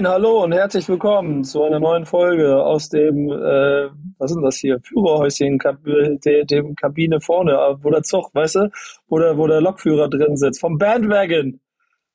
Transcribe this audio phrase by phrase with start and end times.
[0.00, 4.56] Moin, hallo und herzlich willkommen zu einer neuen Folge aus dem, äh, was denn das
[4.56, 8.70] hier, Führerhäuschen, Kab de, dem Kabine vorne, wo der Zug, weißt du,
[9.08, 11.60] wo der, wo der Lokführer drin sitzt, vom Bandwagon.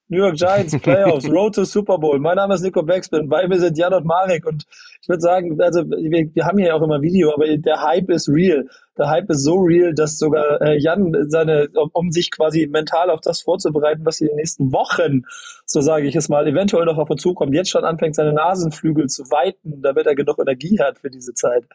[0.07, 2.19] New York Giants, Playoffs, Road to Super Bowl.
[2.19, 4.65] Mein Name ist Nico Backspin, bei mir sind Jan und Marek und
[5.01, 8.09] ich würde sagen, also wir, wir haben hier ja auch immer Video, aber der Hype
[8.09, 8.67] ist real.
[8.97, 13.21] Der Hype ist so real, dass sogar äh, Jan seine, um sich quasi mental auf
[13.21, 15.23] das vorzubereiten, was in den nächsten Wochen,
[15.65, 19.07] so sage ich es mal, eventuell noch auf uns zukommt, jetzt schon anfängt, seine Nasenflügel
[19.07, 21.65] zu weiten, damit er genug Energie hat für diese Zeit.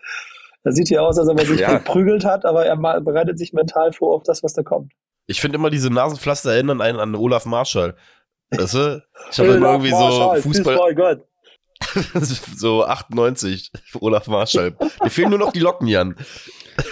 [0.63, 1.79] Er sieht hier aus, als ob er sich ja.
[1.79, 4.93] geprügelt hat, aber er bereitet sich mental vor auf das, was da kommt.
[5.27, 7.95] Ich finde immer, diese Nasenpflaster erinnern einen an Olaf Marschall.
[8.51, 9.05] Weißt du?
[9.31, 11.25] Ich habe dann irgendwie so Fußball.
[12.57, 14.77] so 98, Olaf Marschall.
[15.03, 16.15] Mir fehlen nur noch die Locken, Jan.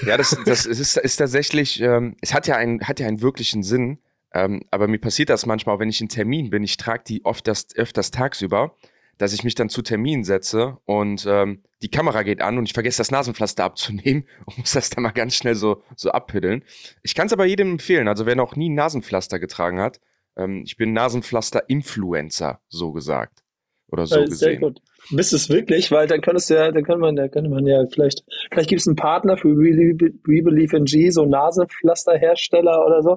[0.07, 3.63] Ja, das, das ist, ist tatsächlich, ähm, es hat ja, einen, hat ja einen wirklichen
[3.63, 3.99] Sinn,
[4.33, 7.47] ähm, aber mir passiert das manchmal, wenn ich in Termin bin, ich trage die oft
[7.47, 8.75] das, öfters tagsüber,
[9.19, 12.73] dass ich mich dann zu Terminen setze und ähm, die Kamera geht an und ich
[12.73, 16.65] vergesse das Nasenpflaster abzunehmen und muss das dann mal ganz schnell so, so abpiddeln.
[17.03, 20.01] Ich kann es aber jedem empfehlen, also wer noch nie ein Nasenpflaster getragen hat,
[20.39, 23.43] ähm, ich bin Nasenpflaster-Influencer, so gesagt.
[23.91, 24.35] Oder so gesehen.
[24.35, 24.81] Sehr gut.
[25.11, 25.91] Bist es wirklich?
[25.91, 28.81] Weil dann könntest du ja, dann könnte man, da könnte man ja vielleicht, vielleicht gibt
[28.81, 33.17] es einen Partner für We, We Believe in G, so Nasenpflasterhersteller oder so.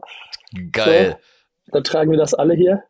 [0.71, 1.17] Geil.
[1.65, 2.83] So, dann tragen wir das alle hier.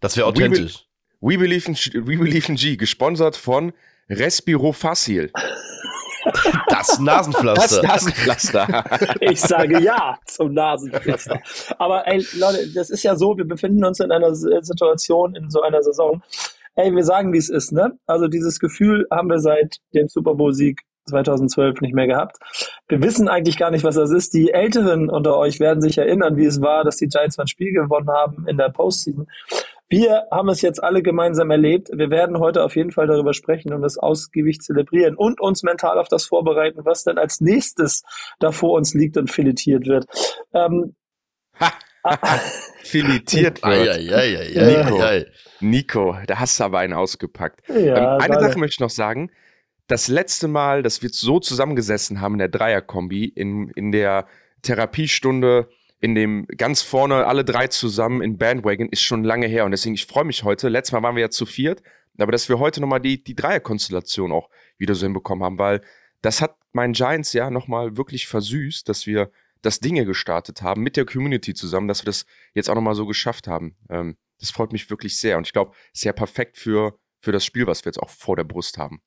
[0.00, 0.86] Das wäre authentisch.
[1.20, 1.74] We, We, Believe in,
[2.06, 3.72] We Believe in G, gesponsert von
[4.10, 5.32] Respiro Facil.
[6.68, 7.82] Das Nasenpflaster.
[7.82, 8.84] Das Nasenpflaster.
[9.20, 11.40] Ich sage ja zum Nasenpflaster.
[11.78, 15.62] Aber ey, Leute, das ist ja so, wir befinden uns in einer Situation, in so
[15.62, 16.22] einer Saison.
[16.74, 17.92] Ey, wir sagen, wie es ist, ne?
[18.06, 22.36] Also dieses Gefühl haben wir seit dem Super Bowl-Sieg 2012 nicht mehr gehabt.
[22.88, 24.34] Wir wissen eigentlich gar nicht, was das ist.
[24.34, 27.72] Die Älteren unter euch werden sich erinnern, wie es war, dass die Giants ein Spiel
[27.72, 29.26] gewonnen haben in der Postseason.
[29.88, 31.90] Wir haben es jetzt alle gemeinsam erlebt.
[31.92, 35.98] Wir werden heute auf jeden Fall darüber sprechen und das ausgiebig zelebrieren und uns mental
[35.98, 38.02] auf das vorbereiten, was dann als nächstes
[38.40, 40.06] da vor uns liegt und filetiert wird.
[40.52, 40.96] Ähm,
[41.60, 41.72] ha.
[42.82, 43.64] filetiert wird.
[43.64, 45.26] Ai, ai, ai,
[45.60, 47.68] Nico, Nico, da hast du aber einen ausgepackt.
[47.68, 49.30] Ja, ähm, eine Sache möchte ich noch sagen.
[49.86, 54.26] Das letzte Mal, dass wir so zusammengesessen haben in der Dreierkombi, in, in der
[54.62, 55.68] Therapiestunde
[56.00, 59.94] in dem ganz vorne alle drei zusammen in Bandwagon ist schon lange her und deswegen
[59.94, 60.68] ich freue mich heute.
[60.68, 61.82] Letztes Mal waren wir ja zu viert,
[62.18, 65.80] aber dass wir heute nochmal die, die Dreierkonstellation auch wieder so hinbekommen haben, weil
[66.22, 69.30] das hat meinen Giants ja nochmal wirklich versüßt, dass wir
[69.62, 73.06] das Dinge gestartet haben mit der Community zusammen, dass wir das jetzt auch nochmal so
[73.06, 73.76] geschafft haben.
[73.88, 77.66] Ähm, das freut mich wirklich sehr und ich glaube, sehr perfekt für, für das Spiel,
[77.66, 79.00] was wir jetzt auch vor der Brust haben.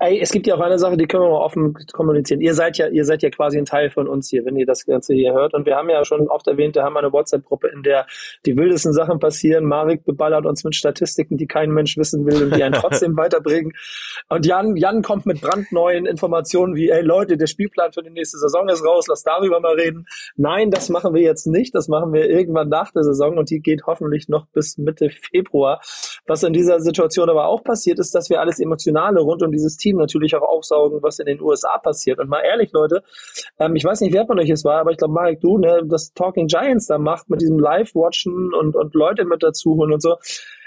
[0.00, 2.40] Ey, es gibt ja auch eine Sache, die können wir mal offen kommunizieren.
[2.40, 4.84] Ihr seid ja, ihr seid ja quasi ein Teil von uns hier, wenn ihr das
[4.86, 5.54] Ganze hier hört.
[5.54, 8.06] Und wir haben ja schon oft erwähnt, wir haben eine WhatsApp-Gruppe, in der
[8.44, 9.64] die wildesten Sachen passieren.
[9.64, 13.72] Marek beballert uns mit Statistiken, die kein Mensch wissen will und die einen trotzdem weiterbringen.
[14.28, 18.38] Und Jan, Jan kommt mit brandneuen Informationen wie, ey Leute, der Spielplan für die nächste
[18.38, 20.06] Saison ist raus, lass darüber mal reden.
[20.36, 21.74] Nein, das machen wir jetzt nicht.
[21.74, 25.80] Das machen wir irgendwann nach der Saison und die geht hoffentlich noch bis Mitte Februar.
[26.26, 29.75] Was in dieser Situation aber auch passiert, ist, dass wir alles Emotionale rund um dieses
[29.76, 32.18] Team natürlich auch aufsaugen, was in den USA passiert.
[32.18, 33.02] Und mal ehrlich, Leute,
[33.58, 35.82] ähm, ich weiß nicht, wer von euch es war, aber ich glaube, Marek, du, ne,
[35.86, 40.02] das Talking Giants da macht mit diesem Live-Watchen und, und Leute mit dazu holen und
[40.02, 40.16] so.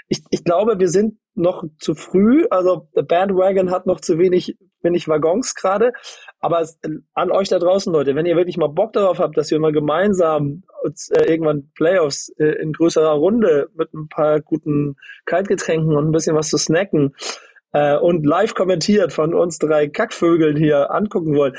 [0.08, 2.46] Ich, ich glaube, wir sind noch zu früh.
[2.50, 5.92] Also der Bandwagon hat noch zu wenig, wenig Waggons gerade.
[6.40, 6.78] Aber es,
[7.14, 9.72] an euch da draußen, Leute, wenn ihr wirklich mal Bock darauf habt, dass wir mal
[9.72, 14.96] gemeinsam äh, irgendwann Playoffs äh, in größerer Runde mit ein paar guten
[15.26, 17.14] Kaltgetränken und ein bisschen was zu snacken
[17.72, 21.54] äh, und live kommentiert von uns drei Kackvögeln hier angucken wollen,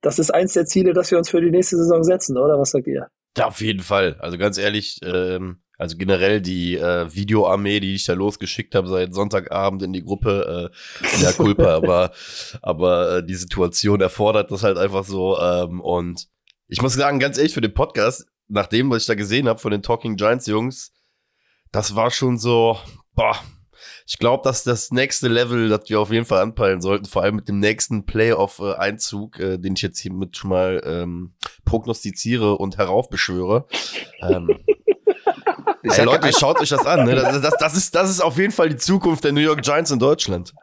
[0.00, 2.58] das ist eins der Ziele, dass wir uns für die nächste Saison setzen, oder?
[2.58, 3.08] Was sagt ihr?
[3.36, 4.16] Ja, auf jeden Fall.
[4.20, 9.14] Also ganz ehrlich, ähm, also generell die äh, Videoarmee, die ich da losgeschickt habe seit
[9.14, 12.12] Sonntagabend in die Gruppe, äh, ja, Kulpa, aber,
[12.62, 15.38] aber äh, die Situation erfordert das halt einfach so.
[15.38, 16.28] Ähm, und
[16.68, 19.58] ich muss sagen, ganz ehrlich, für den Podcast, nach dem, was ich da gesehen habe
[19.58, 20.92] von den Talking Giants Jungs,
[21.72, 22.78] das war schon so,
[23.14, 23.36] boah,
[24.06, 27.36] ich glaube, dass das nächste Level, das wir auf jeden Fall anpeilen sollten, vor allem
[27.36, 31.34] mit dem nächsten Playoff-Einzug, äh, den ich jetzt hiermit schon mal ähm,
[31.64, 33.66] prognostiziere und heraufbeschwöre.
[34.20, 34.58] ähm,
[35.86, 37.04] Hey Leute, schaut euch das an.
[37.04, 37.14] Ne?
[37.14, 39.90] Das, das, das, ist, das ist auf jeden Fall die Zukunft der New York Giants
[39.90, 40.54] in Deutschland.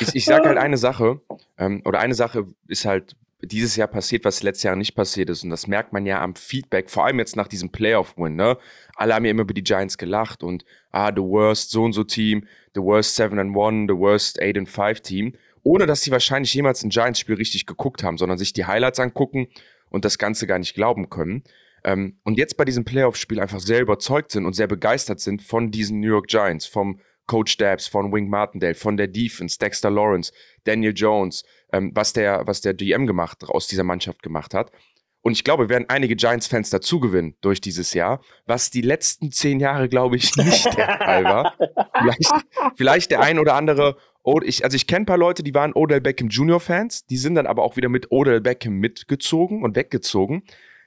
[0.00, 1.20] Ich, ich sage halt eine Sache,
[1.58, 5.44] ähm, oder eine Sache ist halt dieses Jahr passiert, was letztes Jahr nicht passiert ist.
[5.44, 8.34] Und das merkt man ja am Feedback, vor allem jetzt nach diesem Playoff-Win.
[8.34, 8.58] Ne?
[8.96, 12.02] Alle haben ja immer über die Giants gelacht und ah, the worst so und so
[12.02, 15.34] Team, the worst 7 and 1, the worst 8 and 5 Team.
[15.62, 19.48] Ohne dass sie wahrscheinlich jemals ein Giants-Spiel richtig geguckt haben, sondern sich die Highlights angucken
[19.90, 21.44] und das Ganze gar nicht glauben können.
[21.84, 25.70] Ähm, und jetzt bei diesem Playoff-Spiel einfach sehr überzeugt sind und sehr begeistert sind von
[25.70, 30.32] diesen New York Giants, vom Coach Dabbs, von Wing Martindale, von der Defense, Dexter Lawrence,
[30.64, 34.72] Daniel Jones, ähm, was, der, was der GM gemacht, aus dieser Mannschaft gemacht hat.
[35.20, 39.60] Und ich glaube, wir werden einige Giants-Fans dazugewinnen durch dieses Jahr, was die letzten zehn
[39.60, 41.54] Jahre, glaube ich, nicht der Fall war.
[41.98, 42.32] Vielleicht,
[42.76, 43.96] vielleicht der ein oder andere
[44.42, 47.34] ich, also ich kenne ein paar Leute, die waren Odell Beckham Junior Fans, die sind
[47.36, 50.42] dann aber auch wieder mit Odell Beckham mitgezogen und weggezogen.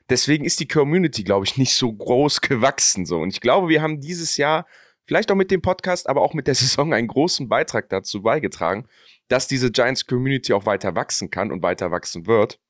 [0.09, 3.19] Deswegen ist die Community, glaube ich, nicht so groß gewachsen so.
[3.19, 4.67] Und ich glaube, wir haben dieses Jahr
[5.11, 8.87] vielleicht auch mit dem Podcast, aber auch mit der Saison einen großen Beitrag dazu beigetragen,
[9.27, 12.61] dass diese Giants Community auch weiter wachsen kann und weiter wachsen wird,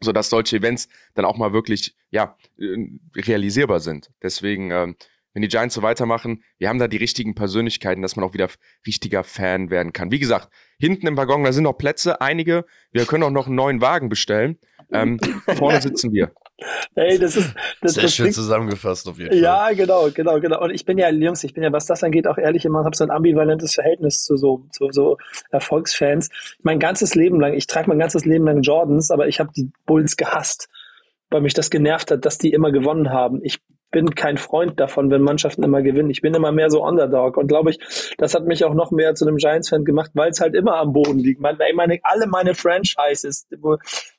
[0.00, 4.10] sodass solche Events dann auch mal wirklich ja äh, realisierbar sind.
[4.20, 4.96] Deswegen ähm,
[5.34, 8.48] wenn die Giants so weitermachen, wir haben da die richtigen Persönlichkeiten, dass man auch wieder
[8.84, 10.10] richtiger Fan werden kann.
[10.10, 10.48] Wie gesagt,
[10.80, 12.64] hinten im Waggon, da sind noch Plätze, einige.
[12.90, 14.58] Wir können auch noch einen neuen Wagen bestellen.
[14.92, 15.18] Ähm,
[15.56, 16.30] vorne sitzen wir.
[16.94, 19.38] Hey, das ist das, sehr das schön zusammengefasst auf jeden Fall.
[19.38, 20.60] Ja, genau, genau, genau.
[20.60, 22.96] Und ich bin ja, Jungs, ich bin ja, was das angeht, auch ehrlich immer, habe
[22.96, 25.18] so ein ambivalentes Verhältnis zu so zu so
[25.50, 26.30] Erfolgsfans.
[26.62, 29.70] Mein ganzes Leben lang, ich trage mein ganzes Leben lang Jordans, aber ich habe die
[29.86, 30.68] Bulls gehasst,
[31.30, 33.40] weil mich das genervt hat, dass die immer gewonnen haben.
[33.44, 36.10] Ich bin kein Freund davon, wenn Mannschaften immer gewinnen.
[36.10, 37.78] Ich bin immer mehr so Underdog und glaube ich,
[38.18, 40.92] das hat mich auch noch mehr zu einem Giants-Fan gemacht, weil es halt immer am
[40.92, 41.40] Boden liegt.
[41.40, 43.76] Ich meine, alle meine Franchises, wo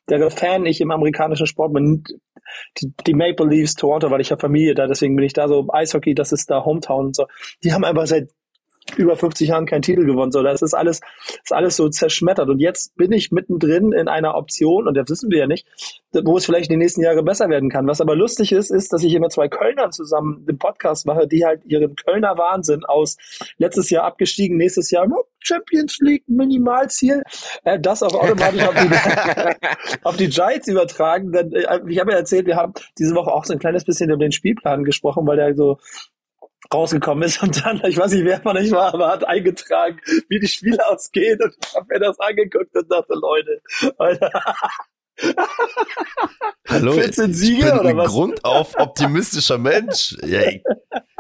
[0.10, 2.04] der Fan ich im amerikanischen Sport bin,
[2.80, 5.68] die, die Maple Leafs Toronto, weil ich habe Familie da, deswegen bin ich da so
[5.72, 7.28] Eishockey, das ist da Hometown und so.
[7.64, 8.30] Die haben einfach seit
[8.98, 10.32] über 50 Jahren keinen Titel gewonnen.
[10.32, 11.02] So, das ist alles,
[11.44, 12.50] ist alles so zerschmettert.
[12.50, 15.68] Und jetzt bin ich mittendrin in einer Option, und das wissen wir ja nicht,
[16.14, 17.88] wo es vielleicht in den nächsten Jahren besser werden kann.
[17.88, 21.46] Was aber lustig ist, ist, dass ich immer zwei Kölnern zusammen den Podcast mache, die
[21.46, 23.18] halt ihren Kölner Wahnsinn aus
[23.58, 25.08] letztes Jahr abgestiegen, nächstes Jahr
[25.42, 27.24] Champions League Minimalziel,
[27.64, 31.32] äh, das auch automatisch auf die, auf die Giants übertragen.
[31.32, 34.10] Denn, äh, ich habe ja erzählt, wir haben diese Woche auch so ein kleines bisschen
[34.10, 35.78] über den Spielplan gesprochen, weil der so
[36.74, 40.40] rausgekommen ist und dann, ich weiß nicht, wer von euch war, aber hat eingetragen, wie
[40.40, 43.62] die Spiele ausgehen und ich habe mir das angeguckt und dachte, Leute,
[43.98, 44.32] Alter.
[46.68, 48.08] Hallo, 14 Siege, ich bin oder ein was?
[48.08, 50.16] Grund auf optimistischer Mensch.
[50.26, 50.42] Ja,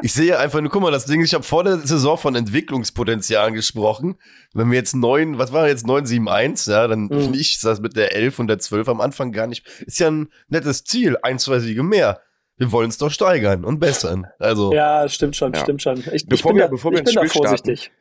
[0.02, 3.52] ich, sehe einfach nur, guck mal, das Ding, ich habe vor der Saison von Entwicklungspotenzial
[3.52, 4.18] gesprochen.
[4.54, 7.22] Wenn wir jetzt neun, was war jetzt 971, ja, dann mhm.
[7.22, 9.68] finde ich das mit der 11 und der 12 am Anfang gar nicht.
[9.86, 12.22] Ist ja ein nettes Ziel, ein, zwei Siege mehr
[12.60, 14.28] wir wollen es doch steigern und bessern.
[14.38, 15.62] Also ja, stimmt schon, ja.
[15.62, 16.04] stimmt schon.
[16.14, 17.92] Ich, bevor ich wir, da, bevor wir ins Spiel vorsichtig.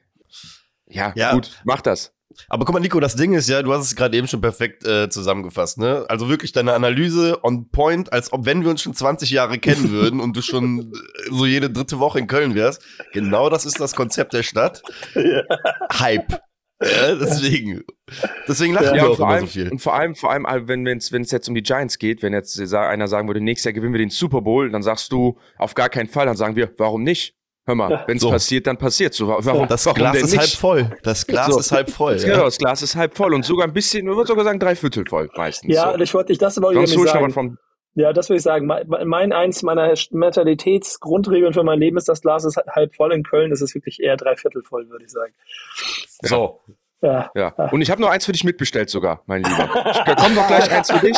[0.87, 2.13] Ja, ja, gut, mach das.
[2.49, 4.87] Aber guck mal, Nico, das Ding ist ja, du hast es gerade eben schon perfekt
[4.87, 6.05] äh, zusammengefasst, ne?
[6.09, 9.91] Also wirklich deine Analyse on point, als ob wenn wir uns schon 20 Jahre kennen
[9.91, 12.83] würden und du schon äh, so jede dritte Woche in Köln wärst.
[13.13, 14.83] Genau das ist das Konzept der Stadt.
[15.15, 15.43] Ja.
[15.99, 16.41] Hype.
[16.81, 17.85] Ja, deswegen.
[18.47, 19.71] Deswegen lachen ja, wir auch immer allem, so viel.
[19.71, 22.59] Und vor allem, vor allem, äh, wenn es jetzt um die Giants geht, wenn jetzt
[22.73, 25.89] einer sagen würde, nächstes Jahr gewinnen wir den Super Bowl, dann sagst du auf gar
[25.89, 27.35] keinen Fall, dann sagen wir, warum nicht?
[27.67, 28.31] Hör mal, ja, wenn es so.
[28.31, 29.29] passiert, dann passiert so.
[29.29, 30.41] Warum, das warum Glas ist nicht?
[30.41, 30.91] halb voll.
[31.03, 31.61] Das Glas so.
[31.61, 32.17] ist halb voll.
[32.19, 32.29] Ja.
[32.29, 34.75] Genau, das Glas ist halb voll und sogar ein bisschen, man würde sogar sagen, drei
[34.75, 35.75] Viertel voll meistens.
[35.75, 35.99] Ja, so.
[35.99, 37.31] ich wollte dich das aber Sonst irgendwie sagen.
[37.31, 37.59] Von,
[37.99, 38.67] ja, das würde ich sagen.
[38.67, 43.13] Mein, eins meiner Mentalitätsgrundregeln für mein Leben ist, das Glas ist halb voll.
[43.13, 45.35] In Köln ist es wirklich eher drei Viertel voll, würde ich sagen.
[46.23, 46.61] So,
[47.01, 47.31] ja.
[47.35, 47.49] ja.
[47.71, 49.69] Und ich habe noch eins für dich mitbestellt sogar, mein Lieber.
[50.07, 51.17] Da kommt noch gleich eins für dich.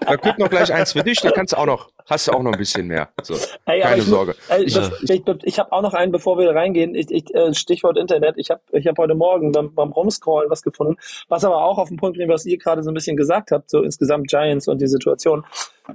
[0.00, 1.20] Da kommt noch gleich eins für dich.
[1.20, 3.08] Da kannst du auch noch, hast du auch noch ein bisschen mehr.
[3.22, 3.34] So,
[3.64, 4.34] ey, keine ich, Sorge.
[4.48, 6.94] Ey, das, ich, ich habe auch noch einen, bevor wir reingehen.
[6.94, 8.34] Ich, ich, äh, Stichwort Internet.
[8.36, 10.96] Ich habe ich hab heute Morgen beim, beim Rumscrollen was gefunden,
[11.28, 13.70] was aber auch auf den Punkt bringt, was ihr gerade so ein bisschen gesagt habt,
[13.70, 15.44] so insgesamt Giants und die Situation.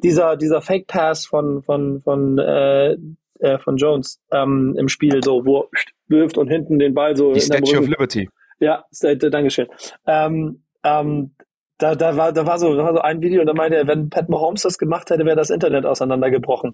[0.02, 2.98] Dieser, dieser Fake Pass von, von, von, äh,
[3.40, 5.70] äh, von Jones ähm, im Spiel, so, wo
[6.08, 7.34] wirft und hinten den Ball so.
[7.34, 8.30] Die Statue of Liberty.
[8.60, 9.68] Ja, Dankeschön.
[10.06, 11.32] Ähm, ähm,
[11.78, 13.88] da, da, war, da, war so, da war so ein Video und da meinte er,
[13.88, 16.74] wenn Pat Mahomes das gemacht hätte, wäre das Internet auseinandergebrochen.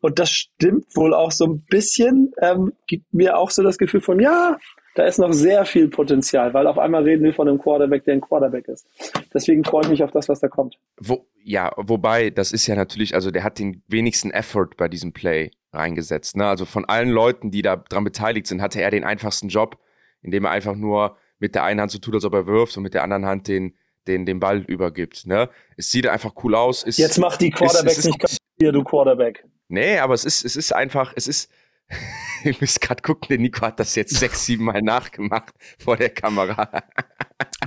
[0.00, 4.00] Und das stimmt wohl auch so ein bisschen, ähm, gibt mir auch so das Gefühl
[4.00, 4.56] von, ja,
[4.94, 8.14] da ist noch sehr viel Potenzial, weil auf einmal reden wir von einem Quarterback, der
[8.14, 8.86] ein Quarterback ist.
[9.34, 10.78] Deswegen freue ich mich auf das, was da kommt.
[11.00, 15.12] Wo, ja, wobei, das ist ja natürlich, also der hat den wenigsten Effort bei diesem
[15.12, 16.36] Play reingesetzt.
[16.36, 16.46] Ne?
[16.46, 19.78] Also von allen Leuten, die da dran beteiligt sind, hatte er den einfachsten Job,
[20.22, 22.82] indem er einfach nur mit der einen Hand so tut, als ob er wirft und
[22.82, 23.74] mit der anderen Hand den,
[24.06, 25.26] den, den Ball übergibt.
[25.26, 25.50] Ne?
[25.76, 26.82] Es sieht einfach cool aus.
[26.82, 29.44] Ist, Jetzt macht die Quarterbacks ist, nicht hier, du Quarterback.
[29.68, 31.50] Nee, aber es ist, es ist einfach, es ist,
[32.44, 36.08] ich muss gerade gucken, der Nico hat das jetzt sechs, sieben Mal nachgemacht vor der
[36.08, 36.82] Kamera.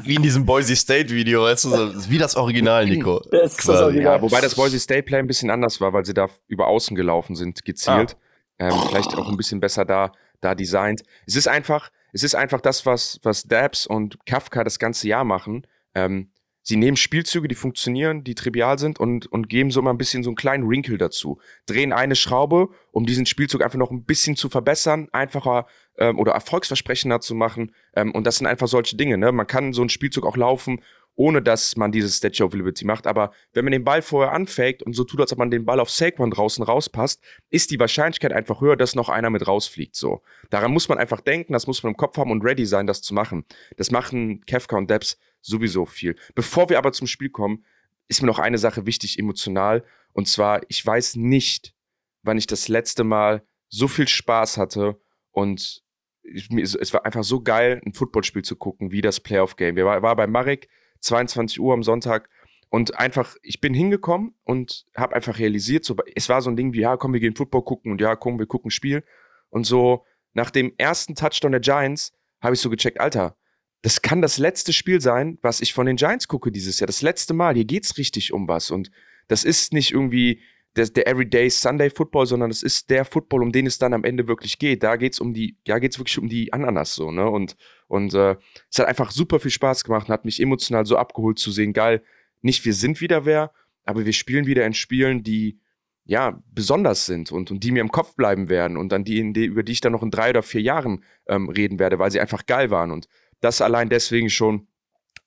[0.02, 3.20] Wie in diesem Boise State Video, weißt du, so, wie das Original, Nico.
[3.30, 4.16] Das das Original.
[4.16, 6.96] Ja, wobei das Boise State Play ein bisschen anders war, weil sie da über außen
[6.96, 8.18] gelaufen sind, gezielt.
[8.58, 8.70] Ah.
[8.70, 11.04] Ähm, vielleicht auch ein bisschen besser da, da designt.
[11.28, 15.24] Es ist einfach, es ist einfach das, was, was Dabs und Kafka das ganze Jahr
[15.24, 15.68] machen.
[15.94, 19.98] Ähm, sie nehmen Spielzüge, die funktionieren, die trivial sind und, und geben so mal ein
[19.98, 21.40] bisschen so einen kleinen Wrinkle dazu.
[21.66, 26.34] Drehen eine Schraube, um diesen Spielzug einfach noch ein bisschen zu verbessern, einfacher ähm, oder
[26.34, 27.74] erfolgsversprechender zu machen.
[27.96, 29.18] Ähm, und das sind einfach solche Dinge.
[29.18, 29.32] Ne?
[29.32, 30.82] Man kann so einen Spielzug auch laufen,
[31.18, 33.08] ohne dass man dieses Statue of Liberty macht.
[33.08, 35.80] Aber wenn man den Ball vorher anfakt und so tut, als ob man den Ball
[35.80, 39.96] auf Saquon draußen rauspasst, ist die Wahrscheinlichkeit einfach höher, dass noch einer mit rausfliegt.
[39.96, 40.22] So.
[40.52, 43.02] Daran muss man einfach denken, das muss man im Kopf haben und ready sein, das
[43.02, 43.46] zu machen.
[43.78, 46.16] Das machen Kefka und Debs sowieso viel.
[46.36, 47.66] Bevor wir aber zum Spiel kommen,
[48.08, 49.84] ist mir noch eine Sache wichtig emotional.
[50.14, 51.74] Und zwar, ich weiß nicht,
[52.22, 55.84] wann ich das letzte Mal so viel Spaß hatte und
[56.24, 59.78] es war einfach so geil, ein Footballspiel zu gucken, wie das Playoff-Game.
[59.78, 60.68] Wir war, war bei Marek,
[61.00, 62.30] 22 Uhr am Sonntag
[62.70, 66.74] und einfach, ich bin hingekommen und habe einfach realisiert, so, es war so ein Ding
[66.74, 69.04] wie, ja, komm, wir gehen Football gucken und ja, komm, wir gucken Spiel.
[69.50, 73.38] Und so nach dem ersten Touchdown der Giants habe ich so gecheckt, Alter,
[73.82, 76.88] das kann das letzte Spiel sein, was ich von den Giants gucke dieses Jahr.
[76.88, 77.56] Das letzte Mal.
[77.56, 78.72] Hier geht es richtig um was.
[78.72, 78.92] Und
[79.28, 80.42] das ist nicht irgendwie
[80.76, 84.04] der, der Everyday Sunday Football, sondern es ist der Football, um den es dann am
[84.04, 84.84] Ende wirklich geht.
[84.84, 87.30] Da geht es um die, ja, geht es wirklich um die Ananas so, ne?
[87.30, 87.56] Und,
[87.88, 88.36] und äh,
[88.72, 91.74] es hat einfach super viel Spaß gemacht und hat mich emotional so abgeholt zu sehen,
[91.74, 92.04] geil,
[92.42, 93.52] nicht wir sind wieder wer,
[93.86, 95.60] aber wir spielen wieder in Spielen, die
[96.06, 99.64] ja besonders sind und, und die mir im Kopf bleiben werden und die, die über
[99.64, 102.46] die ich dann noch in drei oder vier Jahren ähm, reden werde, weil sie einfach
[102.46, 102.92] geil waren.
[102.92, 103.08] Und
[103.42, 104.68] das allein deswegen schon,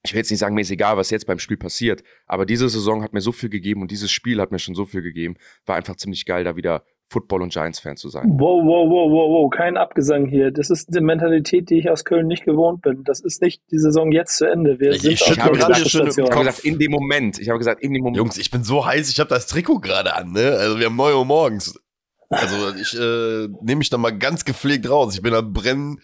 [0.02, 2.68] ich will jetzt nicht sagen, mir ist egal, was jetzt beim Spiel passiert, aber diese
[2.68, 5.36] Saison hat mir so viel gegeben und dieses Spiel hat mir schon so viel gegeben.
[5.66, 8.24] War einfach ziemlich geil, da wieder Football- und Giants-Fan zu sein.
[8.38, 10.52] Wow, wow, wow, wow, wow, kein Abgesang hier.
[10.52, 13.02] Das ist die Mentalität, die ich aus Köln nicht gewohnt bin.
[13.02, 14.78] Das ist nicht die Saison jetzt zu Ende.
[14.78, 17.38] Wir ich, ich, ich habe gerade schon ich habe gesagt, in dem Moment.
[17.40, 18.16] Ich habe gesagt, in dem Moment.
[18.16, 20.52] Jungs, ich bin so heiß, ich habe das Trikot gerade an, ne?
[20.52, 21.78] Also wir haben 9 Uhr morgens.
[22.28, 25.14] Also ich äh, nehme mich da mal ganz gepflegt raus.
[25.16, 26.00] Ich bin am Brennen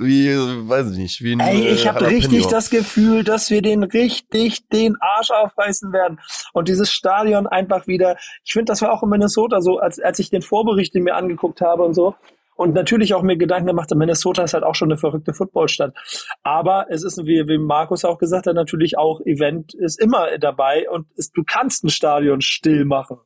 [0.00, 0.28] wie,
[0.68, 3.82] weiß ich nicht, wie ein Ey, ich äh, habe richtig das Gefühl, dass wir den
[3.82, 6.18] richtig den Arsch aufreißen werden.
[6.52, 10.18] Und dieses Stadion einfach wieder, ich finde, das war auch in Minnesota so, als, als
[10.18, 12.14] ich den Vorbericht mir angeguckt habe und so,
[12.56, 15.94] und natürlich auch mir Gedanken gemacht, Minnesota ist halt auch schon eine verrückte Footballstadt.
[16.42, 20.86] Aber es ist, wie, wie Markus auch gesagt hat, natürlich auch Event ist immer dabei
[20.90, 23.16] und ist, du kannst ein Stadion still machen.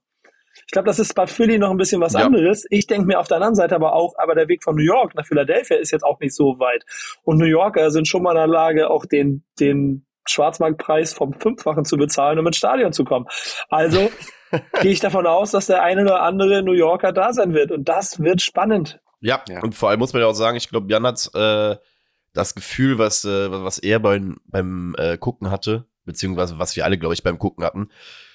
[0.67, 2.21] Ich glaube, das ist bei Philly noch ein bisschen was ja.
[2.21, 2.65] anderes.
[2.71, 5.15] Ich denke mir auf der anderen Seite aber auch, aber der Weg von New York
[5.15, 6.85] nach Philadelphia ist jetzt auch nicht so weit.
[7.23, 11.85] Und New Yorker sind schon mal in der Lage, auch den, den Schwarzmarktpreis vom Fünffachen
[11.85, 13.27] zu bezahlen, um ins Stadion zu kommen.
[13.69, 14.11] Also
[14.81, 17.71] gehe ich davon aus, dass der eine oder andere New Yorker da sein wird.
[17.71, 19.01] Und das wird spannend.
[19.21, 19.63] Ja, ja.
[19.63, 21.77] und vor allem muss man ja auch sagen, ich glaube, Jan hat äh,
[22.35, 26.99] das Gefühl, was, äh, was er beim, beim äh, Gucken hatte, beziehungsweise was wir alle,
[26.99, 27.89] glaube ich, beim Gucken hatten,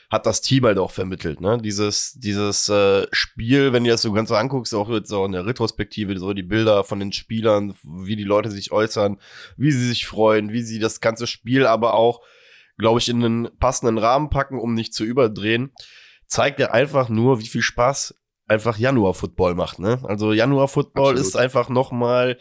[0.09, 1.59] hat das Team halt auch vermittelt, ne?
[1.61, 5.33] Dieses, dieses äh, Spiel, wenn du das so ganz so anguckst, auch jetzt so in
[5.33, 9.17] der Retrospektive, so die Bilder von den Spielern, wie die Leute sich äußern,
[9.55, 12.21] wie sie sich freuen, wie sie das ganze Spiel aber auch,
[12.79, 15.71] glaube ich, in einen passenden Rahmen packen, um nicht zu überdrehen,
[16.25, 18.15] zeigt ja einfach nur, wie viel Spaß
[18.49, 19.99] einfach Januar-Football macht, ne?
[20.03, 22.37] Also Januar-Football ist einfach noch mal,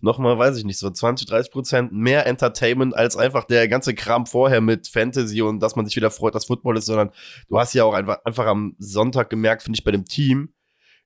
[0.00, 3.94] noch mal, weiß ich nicht, so 20, 30 Prozent mehr Entertainment als einfach der ganze
[3.94, 7.10] Kram vorher mit Fantasy und dass man sich wieder freut, dass Football ist, sondern
[7.48, 10.54] du hast ja auch einfach, einfach am Sonntag gemerkt, finde ich, bei dem Team,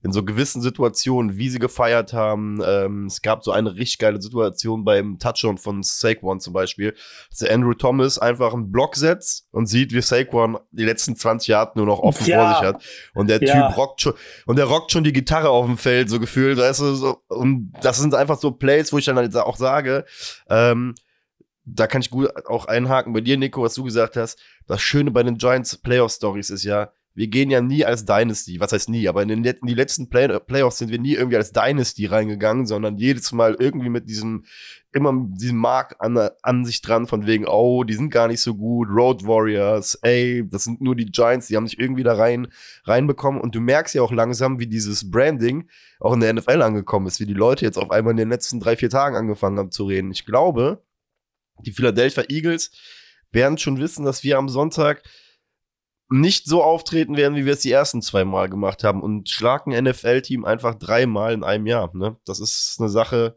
[0.05, 2.61] in so gewissen Situationen, wie sie gefeiert haben.
[2.65, 6.95] Ähm, es gab so eine richtig geile Situation beim Touchdown von Saquon zum Beispiel,
[7.31, 11.49] dass der Andrew Thomas einfach einen Block setzt und sieht, wie Saquon die letzten 20
[11.49, 12.39] Jahre nur noch offen ja.
[12.39, 12.85] vor sich hat.
[13.15, 13.69] Und der ja.
[13.69, 14.13] Typ rockt schon,
[14.45, 17.73] und der rockt schon die Gitarre auf dem Feld, so gefühlt, weißt du, so, und
[17.81, 20.05] das sind einfach so Plays, wo ich dann halt auch sage,
[20.51, 20.95] ähm,
[21.65, 24.39] da kann ich gut auch einhaken bei dir, Nico, was du gesagt hast.
[24.67, 28.59] Das Schöne bei den Giants Playoff Stories ist ja, wir gehen ja nie als Dynasty,
[28.59, 31.37] was heißt nie, aber in, den, in die letzten Play Playoffs sind wir nie irgendwie
[31.37, 34.45] als Dynasty reingegangen, sondern jedes Mal irgendwie mit diesem,
[34.93, 38.57] immer diesem Mark an, an sich dran, von wegen, oh, die sind gar nicht so
[38.57, 42.49] gut, Road Warriors, ey, das sind nur die Giants, die haben sich irgendwie da rein,
[42.85, 45.69] reinbekommen und du merkst ja auch langsam, wie dieses Branding
[46.01, 48.59] auch in der NFL angekommen ist, wie die Leute jetzt auf einmal in den letzten
[48.59, 50.11] drei, vier Tagen angefangen haben zu reden.
[50.11, 50.83] Ich glaube,
[51.65, 52.73] die Philadelphia Eagles
[53.31, 55.03] werden schon wissen, dass wir am Sonntag
[56.21, 59.73] nicht so auftreten werden, wie wir es die ersten zwei Mal gemacht haben und schlagen
[59.73, 61.91] NFL-Team einfach dreimal in einem Jahr.
[61.95, 62.17] Ne?
[62.25, 63.37] Das ist eine Sache,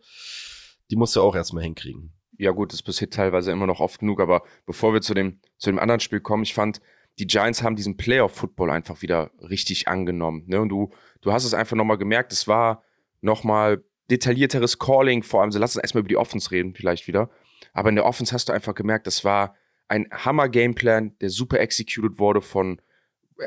[0.92, 2.14] die muss du auch erstmal hinkriegen.
[2.38, 5.72] Ja, gut, das passiert teilweise immer noch oft genug, aber bevor wir zu dem, zu
[5.72, 6.80] dem anderen Spiel kommen, ich fand,
[7.18, 10.44] die Giants haben diesen Playoff-Football einfach wieder richtig angenommen.
[10.46, 10.62] Ne?
[10.62, 10.92] Und du,
[11.22, 12.84] du hast es einfach nochmal gemerkt, es war
[13.22, 17.32] nochmal detaillierteres Calling, vor allem, so lass uns erstmal über die Offense reden, vielleicht wieder.
[17.74, 19.56] Aber in der Offense hast du einfach gemerkt, das war
[19.88, 22.82] ein Hammer-Gameplan, der super executed wurde von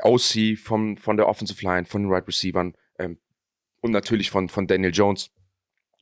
[0.02, 3.18] OC, von, von der Offensive Line, von den Right Receivern ähm,
[3.80, 5.30] und natürlich von, von Daniel Jones,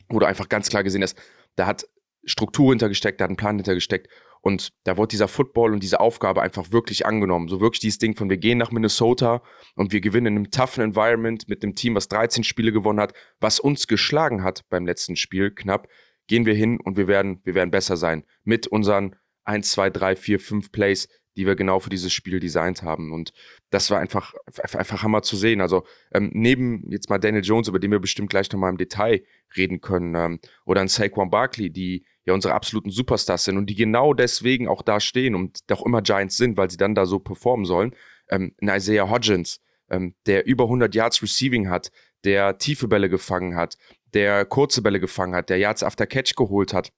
[0.08, 1.18] wo du einfach ganz klar gesehen hast,
[1.56, 1.86] da hat
[2.24, 4.08] Struktur hintergesteckt, da hat ein Plan hintergesteckt
[4.40, 7.48] Und da wurde dieser Football und diese Aufgabe einfach wirklich angenommen.
[7.48, 9.42] So wirklich dieses Ding von, wir gehen nach Minnesota
[9.74, 13.14] und wir gewinnen in einem toughen Environment mit einem Team, was 13 Spiele gewonnen hat,
[13.40, 15.88] was uns geschlagen hat beim letzten Spiel knapp.
[16.26, 18.24] Gehen wir hin und wir werden, wir werden besser sein.
[18.44, 19.16] Mit unseren
[19.48, 23.12] 1, 2, 3, 4, 5 Plays, die wir genau für dieses Spiel designt haben.
[23.12, 23.32] Und
[23.70, 25.60] das war einfach, einfach Hammer zu sehen.
[25.60, 29.22] Also ähm, neben jetzt mal Daniel Jones, über den wir bestimmt gleich nochmal im Detail
[29.56, 33.76] reden können, ähm, oder ein Saquon Barkley, die ja unsere absoluten Superstars sind und die
[33.76, 37.20] genau deswegen auch da stehen und doch immer Giants sind, weil sie dann da so
[37.20, 37.94] performen sollen.
[38.28, 41.90] Ähm, ein Isaiah Hodgins, ähm, der über 100 Yards Receiving hat,
[42.24, 43.78] der tiefe Bälle gefangen hat,
[44.12, 46.90] der kurze Bälle gefangen hat, der Yards after Catch geholt hat,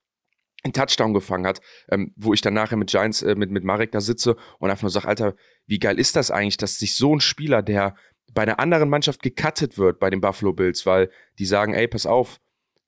[0.62, 3.92] einen Touchdown gefangen hat, ähm, wo ich dann nachher mit Giants, äh, mit, mit Marek
[3.92, 5.34] da sitze und einfach nur sage, Alter,
[5.66, 7.94] wie geil ist das eigentlich, dass sich so ein Spieler, der
[8.32, 12.06] bei einer anderen Mannschaft gecuttet wird bei den Buffalo Bills, weil die sagen, ey, pass
[12.06, 12.40] auf,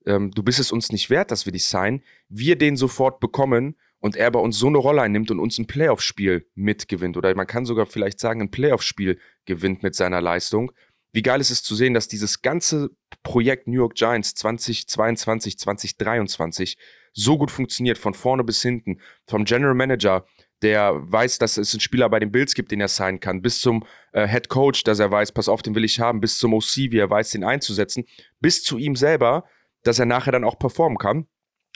[0.06, 3.76] ähm, du bist es uns nicht wert, dass wir dich sein, wir den sofort bekommen
[4.00, 7.46] und er bei uns so eine Rolle einnimmt und uns ein Playoff-Spiel mitgewinnt oder man
[7.46, 10.72] kann sogar vielleicht sagen, ein Playoff-Spiel gewinnt mit seiner Leistung.
[11.12, 12.90] Wie geil ist es zu sehen, dass dieses ganze
[13.22, 16.78] Projekt New York Giants 2022, 2023
[17.12, 20.25] so gut funktioniert, von vorne bis hinten, vom General Manager,
[20.62, 23.61] der weiß, dass es einen Spieler bei den Bills gibt, den er sein kann, bis
[23.61, 26.54] zum äh, Head Coach, dass er weiß, pass auf, den will ich haben, bis zum
[26.54, 28.04] OC, wie er weiß, den einzusetzen,
[28.40, 29.45] bis zu ihm selber,
[29.83, 31.26] dass er nachher dann auch performen kann.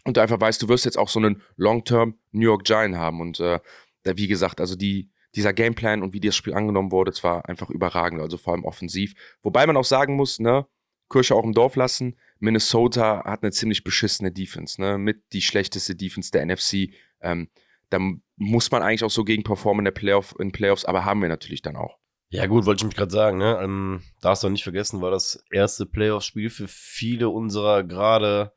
[0.04, 3.20] Und du einfach weißt, du wirst jetzt auch so einen Long-Term New York Giant haben.
[3.20, 3.58] Und äh,
[4.04, 7.70] wie gesagt, also die, dieser Gameplan und wie das Spiel angenommen wurde, das war einfach
[7.70, 9.14] überragend, also vor allem offensiv.
[9.42, 10.64] Wobei man auch sagen muss, ne,
[11.10, 15.96] Kirche auch im Dorf lassen, Minnesota hat eine ziemlich beschissene Defense, ne, mit die schlechteste
[15.96, 16.90] Defense der NFC.
[17.20, 17.48] Ähm,
[17.90, 17.98] da
[18.36, 21.28] muss man eigentlich auch so gegen performen in der Playoff, in Playoffs, aber haben wir
[21.28, 21.98] natürlich dann auch.
[22.28, 23.58] Ja, gut, wollte ich mich gerade sagen, ne?
[23.62, 28.52] Ähm, darfst du nicht vergessen, war das erste Playoff-Spiel für viele unserer gerade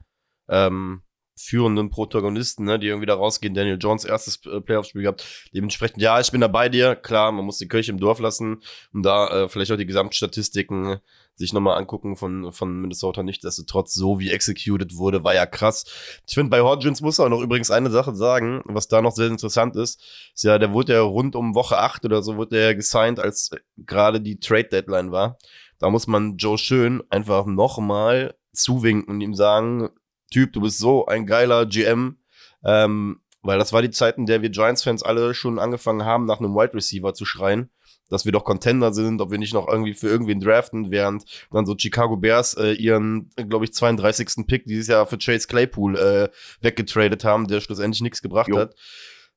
[0.48, 1.04] ähm,
[1.39, 3.54] führenden Protagonisten, ne, die irgendwie da rausgehen.
[3.54, 5.25] Daniel Jones erstes äh, Playoff-Spiel gehabt.
[5.54, 6.95] Dementsprechend, ja, ich bin da bei dir.
[6.95, 8.62] Klar, man muss die Kirche im Dorf lassen
[8.93, 10.99] und da äh, vielleicht auch die Gesamtstatistiken
[11.36, 13.23] sich nochmal angucken von, von Minnesota.
[13.23, 15.86] Nicht, dass trotz so wie executed wurde, war ja krass.
[16.28, 19.28] Ich finde, bei Hodgins muss er noch übrigens eine Sache sagen, was da noch sehr
[19.28, 20.02] interessant ist.
[20.36, 23.52] Ist ja, der wurde ja rund um Woche 8 oder so wurde er gesigned, als
[23.78, 25.38] gerade die Trade-Deadline war.
[25.80, 29.89] Da muss man Joe Schön einfach nochmal zuwinken und ihm sagen,
[30.30, 32.18] Typ, du bist so ein geiler GM.
[32.63, 36.39] Ähm, weil das war die Zeit, in der wir Giants-Fans alle schon angefangen haben, nach
[36.39, 37.70] einem Wide Receiver zu schreien,
[38.10, 41.65] dass wir doch Contender sind, ob wir nicht noch irgendwie für irgendwen draften, während dann
[41.65, 44.46] so Chicago Bears äh, ihren, glaube ich, 32.
[44.46, 46.30] Pick dieses Jahr für Chase Claypool äh,
[46.62, 48.58] weggetradet haben, der schlussendlich nichts gebracht jo.
[48.58, 48.76] hat.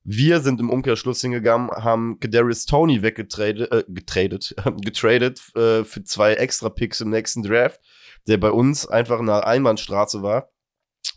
[0.03, 6.33] Wir sind im Umkehrschluss hingegangen, haben Kadarius Tony weggetradet, äh, getradet, getradet äh, für zwei
[6.33, 7.79] extra Picks im nächsten Draft,
[8.27, 10.52] der bei uns einfach eine Einbahnstraße war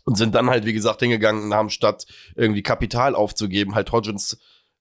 [0.05, 4.37] und sind dann halt, wie gesagt, hingegangen und haben statt irgendwie Kapital aufzugeben, halt Hodgins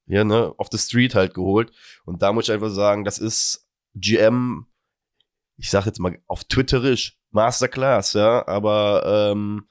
[0.06, 1.72] ja, ne, off the street halt geholt.
[2.04, 4.66] Und da muss ich einfach sagen, das ist GM,
[5.56, 9.68] ich sag jetzt mal auf Twitterisch, Masterclass, ja, aber ähm,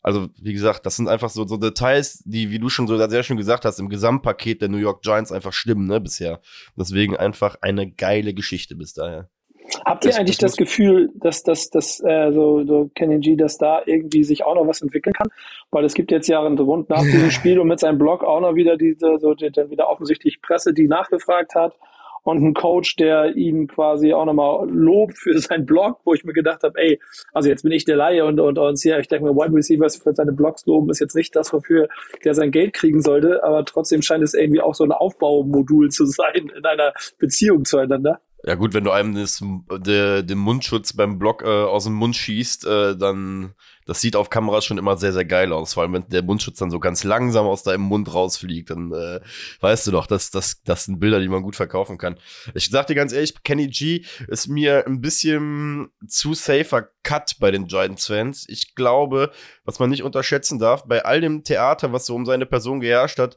[0.00, 3.22] also wie gesagt, das sind einfach so, so Details, die, wie du schon so sehr
[3.22, 6.40] schön gesagt hast, im Gesamtpaket der New York Giants einfach stimmen, ne, bisher.
[6.76, 9.28] Deswegen einfach eine geile Geschichte bis daher.
[9.84, 13.58] Habt ihr das, eigentlich das, Gefühl, dass das, dass äh, so, so Kenny G, dass
[13.58, 15.28] da irgendwie sich auch noch was entwickeln kann?
[15.70, 18.54] Weil es gibt jetzt ja rund nach diesem Spiel und mit seinem Blog auch noch
[18.54, 21.74] wieder diese, so die, dann wieder offensichtlich Presse, die nachgefragt hat
[22.28, 26.32] und ein Coach, der ihn quasi auch nochmal lobt für seinen Blog, wo ich mir
[26.32, 27.00] gedacht habe, ey,
[27.32, 29.96] also jetzt bin ich der Laie und, und, und hier, ich denke mir, Wide Receivers
[29.96, 31.88] für seine Blogs loben ist jetzt nicht das, wofür
[32.24, 36.04] der sein Geld kriegen sollte, aber trotzdem scheint es irgendwie auch so ein Aufbaumodul zu
[36.06, 38.20] sein in einer Beziehung zueinander.
[38.48, 42.16] Ja gut, wenn du einem das, de, den Mundschutz beim Block äh, aus dem Mund
[42.16, 43.52] schießt, äh, dann
[43.84, 45.74] das sieht auf Kamera schon immer sehr, sehr geil aus.
[45.74, 49.20] Vor allem, wenn der Mundschutz dann so ganz langsam aus deinem Mund rausfliegt, dann äh,
[49.60, 52.18] weißt du doch, das, das, das sind Bilder, die man gut verkaufen kann.
[52.54, 57.50] Ich sag dir ganz ehrlich, Kenny G ist mir ein bisschen zu safer Cut bei
[57.50, 58.46] den Giants-Fans.
[58.48, 59.30] Ich glaube,
[59.66, 63.18] was man nicht unterschätzen darf, bei all dem Theater, was so um seine Person geherrscht
[63.18, 63.36] hat,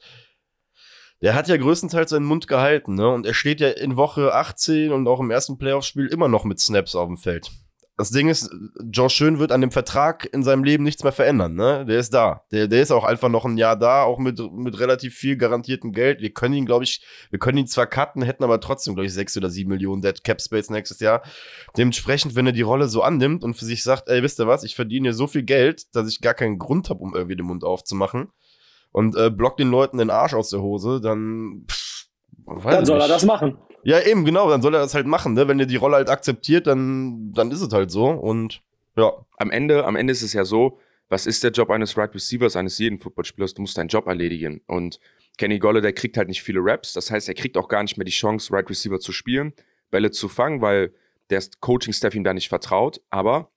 [1.21, 3.09] der hat ja größtenteils seinen Mund gehalten, ne?
[3.09, 6.59] Und er steht ja in Woche 18 und auch im ersten Playoff-Spiel immer noch mit
[6.59, 7.51] Snaps auf dem Feld.
[7.97, 8.49] Das Ding ist,
[8.91, 11.85] Josh Schön wird an dem Vertrag in seinem Leben nichts mehr verändern, ne?
[11.85, 12.45] Der ist da.
[12.51, 15.91] Der, der ist auch einfach noch ein Jahr da, auch mit, mit relativ viel garantiertem
[15.91, 16.19] Geld.
[16.19, 19.13] Wir können ihn, glaube ich, wir können ihn zwar cutten, hätten aber trotzdem, glaube ich,
[19.13, 21.21] sechs oder sieben Millionen Dead Cap Space nächstes Jahr.
[21.77, 24.63] Dementsprechend, wenn er die Rolle so annimmt und für sich sagt, ey, wisst ihr was,
[24.63, 27.45] ich verdiene hier so viel Geld, dass ich gar keinen Grund habe, um irgendwie den
[27.45, 28.31] Mund aufzumachen
[28.91, 31.65] und äh, blockt den Leuten den Arsch aus der Hose, dann.
[31.69, 32.07] Pff,
[32.45, 33.05] dann soll nicht.
[33.05, 33.57] er das machen.
[33.83, 35.47] Ja, eben, genau, dann soll er das halt machen, ne?
[35.47, 38.09] Wenn er die Rolle halt akzeptiert, dann, dann ist es halt so.
[38.09, 38.61] Und
[38.95, 39.13] ja.
[39.37, 42.55] Am Ende, am Ende ist es ja so, was ist der Job eines Right Receivers,
[42.55, 43.53] eines jeden Footballspielers?
[43.53, 44.61] Du musst deinen Job erledigen.
[44.67, 44.99] Und
[45.37, 46.93] Kenny Golladay kriegt halt nicht viele Raps.
[46.93, 49.53] Das heißt, er kriegt auch gar nicht mehr die Chance, Right Receiver zu spielen,
[49.89, 50.93] Bälle zu fangen, weil
[51.29, 53.01] der Coaching-Staff ihm da nicht vertraut.
[53.09, 53.49] Aber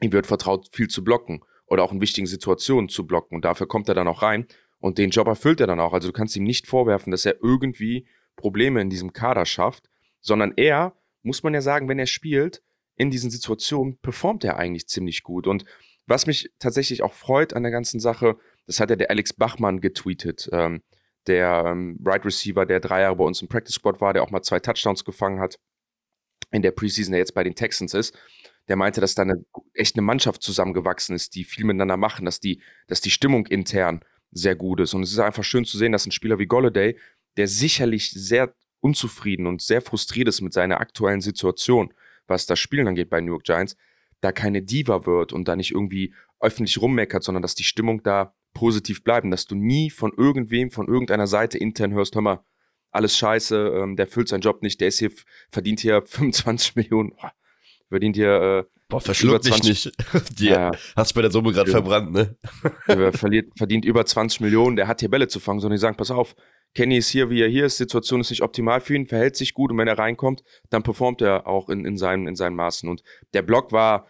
[0.00, 3.36] ihm wird vertraut, viel zu blocken oder auch in wichtigen Situationen zu blocken.
[3.36, 4.46] Und dafür kommt er dann auch rein.
[4.84, 5.94] Und den Job erfüllt er dann auch.
[5.94, 9.88] Also du kannst ihm nicht vorwerfen, dass er irgendwie Probleme in diesem Kader schafft,
[10.20, 12.62] sondern er, muss man ja sagen, wenn er spielt,
[12.94, 15.46] in diesen Situationen performt er eigentlich ziemlich gut.
[15.46, 15.64] Und
[16.04, 19.80] was mich tatsächlich auch freut an der ganzen Sache, das hat ja der Alex Bachmann
[19.80, 20.82] getweetet, ähm,
[21.28, 24.30] der ähm, Right Receiver, der drei Jahre bei uns im Practice Squad war, der auch
[24.30, 25.58] mal zwei Touchdowns gefangen hat
[26.50, 28.14] in der Preseason, der jetzt bei den Texans ist.
[28.68, 32.38] Der meinte, dass da eine, echt eine Mannschaft zusammengewachsen ist, die viel miteinander machen, dass
[32.38, 34.92] die, dass die Stimmung intern sehr gut ist.
[34.94, 36.98] Und es ist einfach schön zu sehen, dass ein Spieler wie Golladay,
[37.36, 41.94] der sicherlich sehr unzufrieden und sehr frustriert ist mit seiner aktuellen Situation,
[42.26, 43.76] was das Spielen angeht bei New York Giants,
[44.20, 48.34] da keine Diva wird und da nicht irgendwie öffentlich rummeckert, sondern dass die Stimmung da
[48.52, 52.44] positiv bleibt dass du nie von irgendwem, von irgendeiner Seite intern hörst, hör mal,
[52.90, 55.10] alles scheiße, ähm, der füllt seinen Job nicht, der ist hier,
[55.50, 57.12] verdient hier 25 Millionen,
[57.88, 59.92] verdient hier äh, Boah, verschluck dich nicht.
[60.38, 62.36] Die ja, hast bei der Summe gerade verbrannt, ne?
[63.12, 66.10] verliert, verdient über 20 Millionen, der hat hier Bälle zu fangen, sondern die sagen, pass
[66.10, 66.36] auf,
[66.74, 69.54] Kenny ist hier, wie er hier ist, Situation ist nicht optimal für ihn, verhält sich
[69.54, 72.88] gut und wenn er reinkommt, dann performt er auch in, in, seinen, in seinen Maßen.
[72.88, 74.08] Und der Block war,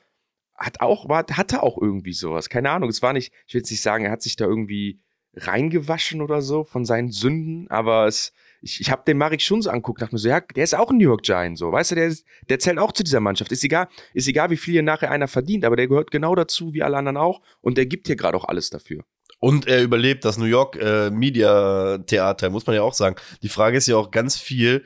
[0.56, 2.48] hat auch, war, hatte auch irgendwie sowas.
[2.48, 5.00] Keine Ahnung, es war nicht, ich will jetzt nicht sagen, er hat sich da irgendwie
[5.36, 8.32] reingewaschen oder so von seinen Sünden, aber es,
[8.64, 10.90] ich, ich habe den Marek schon so anguckt, dachte mir so, ja, der ist auch
[10.90, 13.52] ein New York Giant, so, weißt du, der, ist, der zählt auch zu dieser Mannschaft.
[13.52, 16.72] Ist egal, ist egal, wie viel hier nachher einer verdient, aber der gehört genau dazu,
[16.72, 19.04] wie alle anderen auch, und der gibt hier gerade auch alles dafür.
[19.40, 23.16] Und er überlebt das New York äh, Media Theater, muss man ja auch sagen.
[23.42, 24.84] Die Frage ist ja auch ganz viel,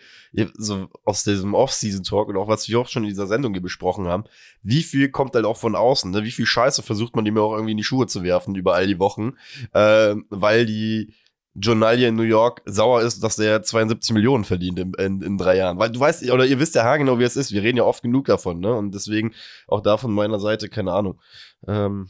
[0.55, 4.09] so aus diesem Off-Season-Talk und auch was wir auch schon in dieser Sendung hier besprochen
[4.09, 4.25] haben,
[4.63, 6.25] wie viel kommt halt auch von außen, ne?
[6.25, 8.89] wie viel Scheiße versucht man ihm auch irgendwie in die Schuhe zu werfen über all
[8.89, 9.35] die Wochen,
[9.75, 11.15] äh, weil die
[11.61, 15.57] Journalie in New York sauer ist, dass der 72 Millionen verdient in, in, in, drei
[15.57, 15.79] Jahren.
[15.79, 17.53] Weil du weißt, oder ihr wisst ja genau, wie es ist.
[17.53, 18.75] Wir reden ja oft genug davon, ne?
[18.75, 19.35] Und deswegen
[19.67, 21.21] auch da von meiner Seite, keine Ahnung.
[21.67, 22.09] Ähm,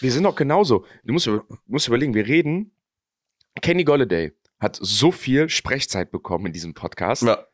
[0.00, 0.84] wir sind auch genauso.
[1.04, 1.30] Du musst,
[1.66, 2.72] musst überlegen, wir reden.
[3.62, 7.22] Kenny Golladay hat so viel Sprechzeit bekommen in diesem Podcast.
[7.22, 7.46] Ja.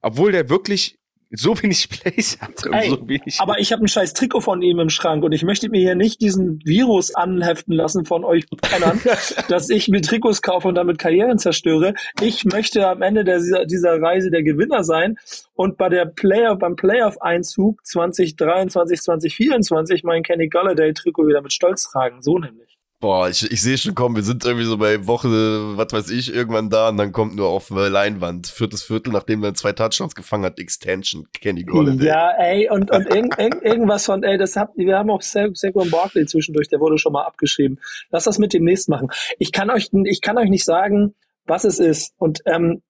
[0.00, 0.98] Obwohl der wirklich
[1.36, 2.70] so wenig Plays hatte.
[2.72, 5.42] Ey, so wenig aber ich habe ein scheiß Trikot von ihm im Schrank und ich
[5.42, 9.00] möchte mir hier nicht diesen Virus anheften lassen von euch Kennern,
[9.48, 11.94] dass ich mir Trikots kaufe und damit Karrieren zerstöre.
[12.20, 15.16] Ich möchte am Ende der, dieser, dieser Reise der Gewinner sein
[15.54, 22.22] und bei der Player, beim Playoff-Einzug 2023, 2024 mein Kenny Galladay-Trikot wieder mit Stolz tragen.
[22.22, 22.73] So nämlich.
[23.04, 25.28] Boah, ich, ich sehe schon kommen, wir sind irgendwie so bei Woche,
[25.76, 29.44] was weiß ich, irgendwann da und dann kommt nur auf äh, Leinwand, viertes Viertel, nachdem
[29.44, 32.06] er zwei Touchdowns gefangen hat, Extension, Kenny Golladay.
[32.06, 35.90] Ja, ey, und, und irg, irg, irgendwas von, ey, das habt, wir haben auch Saquon
[35.90, 37.78] Barkley zwischendurch, der wurde schon mal abgeschrieben.
[38.08, 39.08] Lass das mit demnächst machen.
[39.38, 41.14] Ich kann euch, ich kann euch nicht sagen,
[41.44, 42.14] was es ist.
[42.16, 42.80] Und ähm,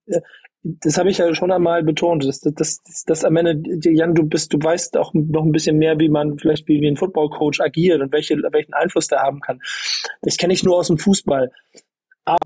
[0.64, 2.24] das habe ich ja schon einmal betont.
[2.24, 5.76] Das, das, das, das am Ende, Jan, du bist, du weißt auch noch ein bisschen
[5.76, 9.40] mehr, wie man vielleicht wie, wie ein Football-Coach agiert und welche, welchen Einfluss der haben
[9.40, 9.60] kann.
[10.22, 11.50] Das kenne ich nur aus dem Fußball.
[12.24, 12.38] Aber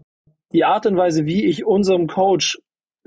[0.52, 2.59] die Art und Weise, wie ich unserem Coach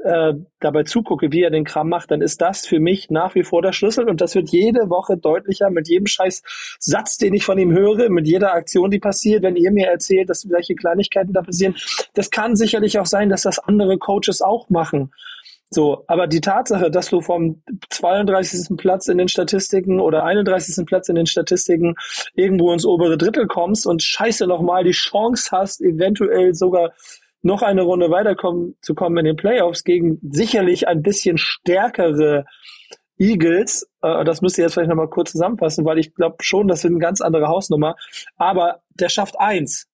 [0.03, 3.43] äh, dabei zugucke, wie er den Kram macht, dann ist das für mich nach wie
[3.43, 6.43] vor der Schlüssel und das wird jede Woche deutlicher mit jedem scheiß
[6.79, 10.29] Satz, den ich von ihm höre, mit jeder Aktion, die passiert, wenn ihr mir erzählt,
[10.29, 11.75] dass welche Kleinigkeiten da passieren.
[12.13, 15.11] Das kann sicherlich auch sein, dass das andere Coaches auch machen.
[15.73, 18.75] So, aber die Tatsache, dass du vom 32.
[18.75, 20.85] Platz in den Statistiken oder 31.
[20.85, 21.95] Platz in den Statistiken
[22.35, 26.91] irgendwo ins obere Drittel kommst und scheiße nochmal die Chance hast, eventuell sogar
[27.41, 32.45] noch eine Runde weiterkommen zu kommen in den Playoffs gegen sicherlich ein bisschen stärkere
[33.17, 33.87] Eagles.
[34.01, 36.91] Äh, das müsst ihr jetzt vielleicht nochmal kurz zusammenfassen, weil ich glaube schon, das wird
[36.91, 37.95] eine ganz andere Hausnummer.
[38.37, 39.87] Aber der schafft eins.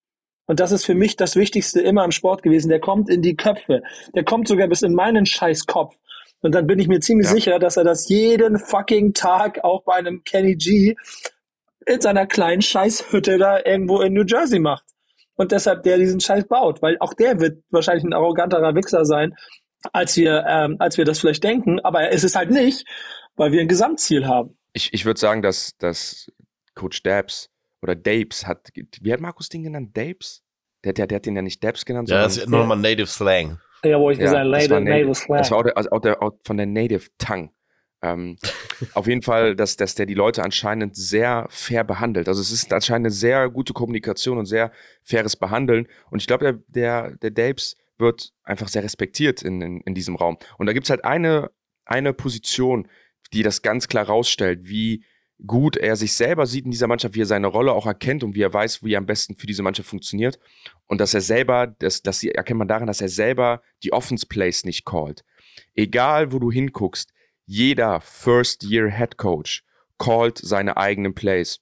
[0.46, 2.70] Und das ist für mich das Wichtigste immer im Sport gewesen.
[2.70, 3.82] Der kommt in die Köpfe.
[4.16, 5.96] Der kommt sogar bis in meinen Scheißkopf.
[6.42, 7.34] Und dann bin ich mir ziemlich ja.
[7.34, 10.96] sicher, dass er das jeden fucking Tag auch bei einem Kenny G
[11.86, 14.86] in seiner kleinen Scheißhütte da irgendwo in New Jersey macht
[15.38, 19.36] und deshalb der diesen Scheiß baut, weil auch der wird wahrscheinlich ein arroganterer Wichser sein,
[19.94, 22.86] als wir, ähm, als wir das vielleicht denken, aber er ist es halt nicht,
[23.36, 24.58] weil wir ein Gesamtziel haben.
[24.74, 26.32] Ich, ich würde sagen, dass, dass
[26.76, 27.50] Coach Dabs
[27.82, 29.96] oder Dabes hat, wie hat Markus den genannt?
[29.96, 30.44] Dabes?
[30.84, 33.60] Der, der, der hat den ja nicht Dabs genannt, ja, das ist nochmal Native Slang.
[33.84, 35.38] Ja, wo ich ja, gesagt Native, Native Slang.
[35.38, 37.50] Das war auch, der, also auch, der, auch von der Native Tongue.
[38.02, 38.38] Ähm,
[38.94, 42.28] auf jeden Fall, dass, dass der die Leute anscheinend sehr fair behandelt.
[42.28, 45.88] Also es ist anscheinend eine sehr gute Kommunikation und sehr faires Behandeln.
[46.12, 50.16] Und ich glaube, der, der, der Dapes wird einfach sehr respektiert in, in, in diesem
[50.16, 50.38] Raum.
[50.58, 51.50] Und da gibt es halt eine,
[51.86, 52.88] eine Position,
[53.34, 55.04] die das ganz klar rausstellt, wie,
[55.46, 58.34] gut er sich selber sieht in dieser Mannschaft, wie er seine Rolle auch erkennt und
[58.34, 60.40] wie er weiß, wie er am besten für diese Mannschaft funktioniert.
[60.88, 64.86] Und dass er selber, das, das erkennt man daran, dass er selber die Offense-Plays nicht
[64.86, 65.24] callt.
[65.76, 67.14] Egal, wo du hinguckst,
[67.48, 69.64] jeder First-Year-Head Coach
[69.98, 71.60] callt seine eigenen Plays.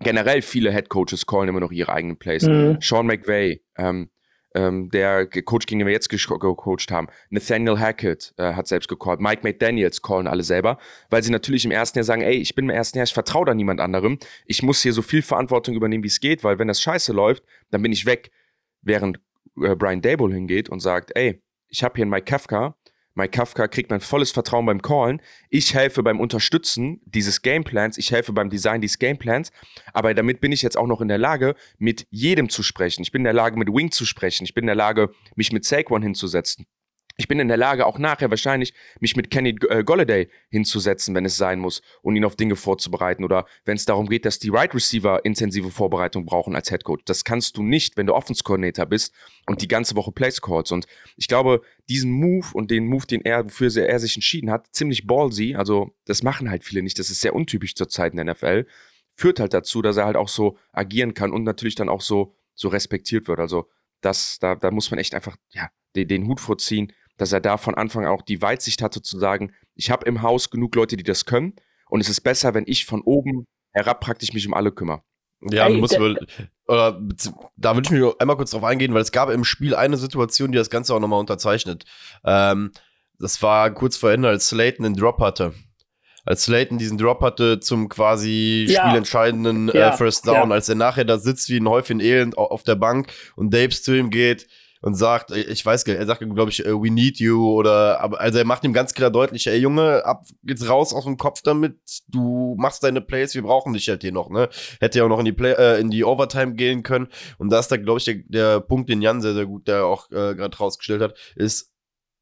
[0.00, 2.44] Generell viele Head Coaches callen immer noch ihre eigenen Plays.
[2.44, 2.78] Mhm.
[2.80, 4.10] Sean McVay, ähm,
[4.54, 7.08] ähm, der Coach, gegen den wir jetzt gecoacht haben.
[7.30, 9.20] Nathaniel Hackett äh, hat selbst gecallt.
[9.20, 10.78] Mike McDaniels callen alle selber,
[11.10, 13.44] weil sie natürlich im ersten Jahr sagen, ey, ich bin im ersten Jahr, ich vertraue
[13.44, 14.18] da niemand anderem.
[14.46, 17.42] Ich muss hier so viel Verantwortung übernehmen, wie es geht, weil wenn das scheiße läuft,
[17.70, 18.30] dann bin ich weg.
[18.82, 19.20] Während
[19.60, 22.76] äh, Brian Dable hingeht und sagt, ey, ich habe hier einen Mike Kafka,
[23.18, 25.20] Mike Kafka kriegt mein volles Vertrauen beim Callen.
[25.50, 27.98] Ich helfe beim Unterstützen dieses Gameplans.
[27.98, 29.50] Ich helfe beim Design dieses Gameplans.
[29.92, 33.02] Aber damit bin ich jetzt auch noch in der Lage, mit jedem zu sprechen.
[33.02, 34.44] Ich bin in der Lage, mit Wing zu sprechen.
[34.44, 36.66] Ich bin in der Lage, mich mit Saquon hinzusetzen.
[37.20, 41.24] Ich bin in der Lage, auch nachher wahrscheinlich mich mit Kenny äh, Golladay hinzusetzen, wenn
[41.24, 43.24] es sein muss, und ihn auf Dinge vorzubereiten.
[43.24, 47.02] Oder wenn es darum geht, dass die Right Receiver intensive Vorbereitung brauchen als Head Coach.
[47.06, 49.12] Das kannst du nicht, wenn du Offense Coordinator bist
[49.46, 50.70] und die ganze Woche Place Calls.
[50.70, 54.68] Und ich glaube, diesen Move und den Move, den er, wofür er sich entschieden hat,
[54.70, 55.56] ziemlich ballsy.
[55.56, 57.00] Also, das machen halt viele nicht.
[57.00, 58.64] Das ist sehr untypisch zur Zeit in der NFL.
[59.16, 62.36] Führt halt dazu, dass er halt auch so agieren kann und natürlich dann auch so,
[62.54, 63.40] so respektiert wird.
[63.40, 63.68] Also,
[64.02, 67.58] das, da, da muss man echt einfach, ja, den, den Hut vorziehen dass er da
[67.58, 70.96] von Anfang an auch die Weitsicht hatte zu sagen, ich habe im Haus genug Leute,
[70.96, 71.54] die das können
[71.90, 75.02] und es ist besser, wenn ich von oben herab praktisch mich um alle kümmere.
[75.40, 76.92] Ja, Ey, muss wohl, äh,
[77.56, 80.50] da würde ich mich einmal kurz drauf eingehen, weil es gab im Spiel eine Situation,
[80.50, 81.84] die das Ganze auch nochmal unterzeichnet.
[82.24, 82.72] Ähm,
[83.20, 85.54] das war kurz vor Ende, als Slayton den Drop hatte.
[86.24, 88.82] Als Slayton diesen Drop hatte zum quasi ja.
[88.82, 89.92] spielentscheidenden äh.
[89.92, 90.54] First Down, ja.
[90.54, 93.96] als er nachher da sitzt wie ein Häufchen Elend auf der Bank und Dapes zu
[93.96, 94.46] ihm geht,
[94.80, 98.00] und sagt, ich weiß gar nicht, er sagt, glaube ich, äh, we need you oder,
[98.20, 101.42] also er macht ihm ganz klar deutlich, ey Junge, ab geht's raus aus dem Kopf
[101.42, 104.48] damit, du machst deine Plays, wir brauchen dich halt hier noch, ne?
[104.80, 107.58] Hätte ja auch noch in die Play, äh, in die Overtime gehen können und da
[107.58, 110.34] ist da, glaube ich, der, der Punkt, den Jan sehr, sehr gut, der auch äh,
[110.34, 111.72] gerade rausgestellt hat, ist,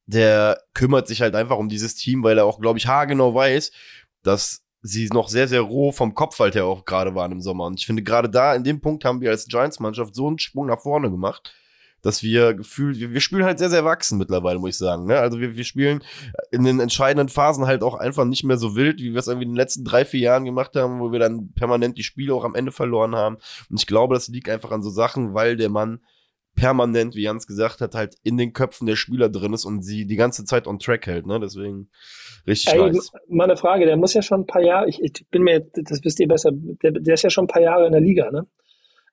[0.06, 3.72] der kümmert sich halt einfach um dieses Team, weil er auch, glaube ich, haargenau weiß,
[4.22, 7.64] dass sie noch sehr, sehr roh vom Kopf halt her auch gerade waren im Sommer.
[7.64, 10.66] Und ich finde, gerade da, in dem Punkt haben wir als Giants-Mannschaft so einen Sprung
[10.66, 11.52] nach vorne gemacht
[12.06, 15.06] dass wir gefühlt, wir, wir spielen halt sehr, sehr wachsen mittlerweile, muss ich sagen.
[15.06, 15.18] Ne?
[15.18, 16.04] Also wir, wir spielen
[16.52, 19.46] in den entscheidenden Phasen halt auch einfach nicht mehr so wild, wie wir es irgendwie
[19.46, 22.44] in den letzten drei, vier Jahren gemacht haben, wo wir dann permanent die Spiele auch
[22.44, 23.38] am Ende verloren haben.
[23.68, 25.98] Und ich glaube, das liegt einfach an so Sachen, weil der Mann
[26.54, 30.06] permanent, wie Jans gesagt hat, halt in den Köpfen der Spieler drin ist und sie
[30.06, 31.26] die ganze Zeit on track hält.
[31.26, 31.40] Ne?
[31.40, 31.90] Deswegen
[32.46, 33.10] richtig Ey, nice.
[33.28, 36.04] Mal eine Frage, der muss ja schon ein paar Jahre, ich, ich bin mir, das
[36.04, 38.46] wisst ihr besser, der, der ist ja schon ein paar Jahre in der Liga, ne?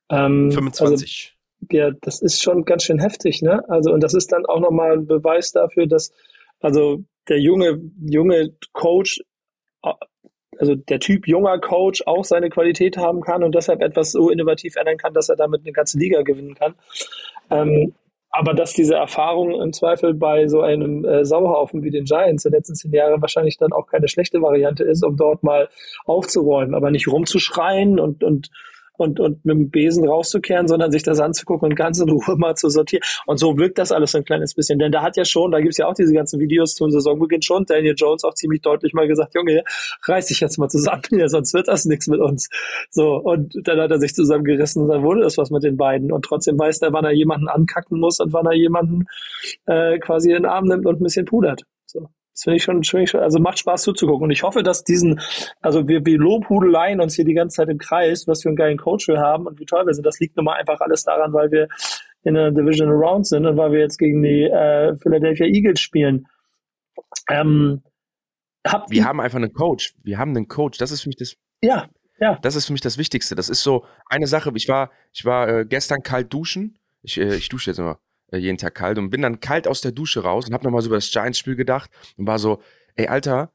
[0.10, 0.92] Ähm, 25.
[0.92, 1.33] Also,
[1.71, 3.63] ja, das ist schon ganz schön heftig, ne?
[3.69, 6.12] Also, und das ist dann auch nochmal ein Beweis dafür, dass,
[6.60, 9.21] also, der junge, junge Coach,
[10.60, 14.76] also der Typ junger Coach auch seine Qualität haben kann und deshalb etwas so innovativ
[14.76, 16.76] ändern kann, dass er damit eine ganze Liga gewinnen kann.
[17.49, 17.93] Ähm,
[18.36, 22.52] aber dass diese Erfahrung im Zweifel bei so einem äh, Sauhaufen wie den Giants der
[22.52, 25.69] letzten zehn Jahre wahrscheinlich dann auch keine schlechte Variante ist, um dort mal
[26.06, 28.49] aufzuräumen, aber nicht rumzuschreien und, und
[28.98, 32.56] und, und mit dem Besen rauszukehren, sondern sich das anzugucken und ganz in Ruhe mal
[32.56, 33.04] zu sortieren.
[33.26, 34.80] Und so wirkt das alles ein kleines bisschen.
[34.80, 37.66] Denn da hat ja schon, da gibt's ja auch diese ganzen Videos zum Saisonbeginn schon,
[37.66, 39.64] Daniel Jones auch ziemlich deutlich mal gesagt, Junge,
[40.04, 42.50] reiß dich jetzt mal zusammen, ja, sonst wird das nichts mit uns.
[42.90, 46.12] So, und dann hat er sich zusammengerissen und dann wurde das was mit den beiden.
[46.12, 49.06] Und trotzdem weiß er, wann er jemanden ankacken muss und wann er jemanden
[49.66, 51.64] äh, quasi in den Arm nimmt und ein bisschen pudert.
[51.86, 52.10] So.
[52.34, 54.26] Das finde ich schon, find ich schon, also macht Spaß zuzugucken.
[54.26, 55.22] Und ich hoffe, dass diesen,
[55.62, 58.78] also wir, wir Lobhudeleien uns hier die ganze Zeit im Kreis, was für einen geilen
[58.78, 60.06] Coach wir haben und wie toll wir sind.
[60.06, 61.67] Das liegt nun mal einfach alles daran, weil wir
[62.24, 66.26] in der Division Round sind und weil wir jetzt gegen die äh, Philadelphia Eagles spielen.
[67.30, 67.84] Ähm,
[68.89, 69.93] wir haben einfach einen Coach.
[70.04, 70.78] Wir haben einen Coach.
[70.78, 71.36] Das ist für mich das.
[71.62, 72.39] Ja, ja.
[72.41, 73.36] Das ist für mich das Wichtigste.
[73.36, 74.52] Das ist so eine Sache.
[74.56, 76.80] Ich war, ich war äh, gestern kalt duschen.
[77.02, 78.00] Ich, äh, ich dusche jetzt immer
[78.38, 80.88] jeden Tag kalt und bin dann kalt aus der Dusche raus und habe nochmal so
[80.88, 82.62] über das Giants-Spiel gedacht und war so,
[82.96, 83.52] ey, Alter,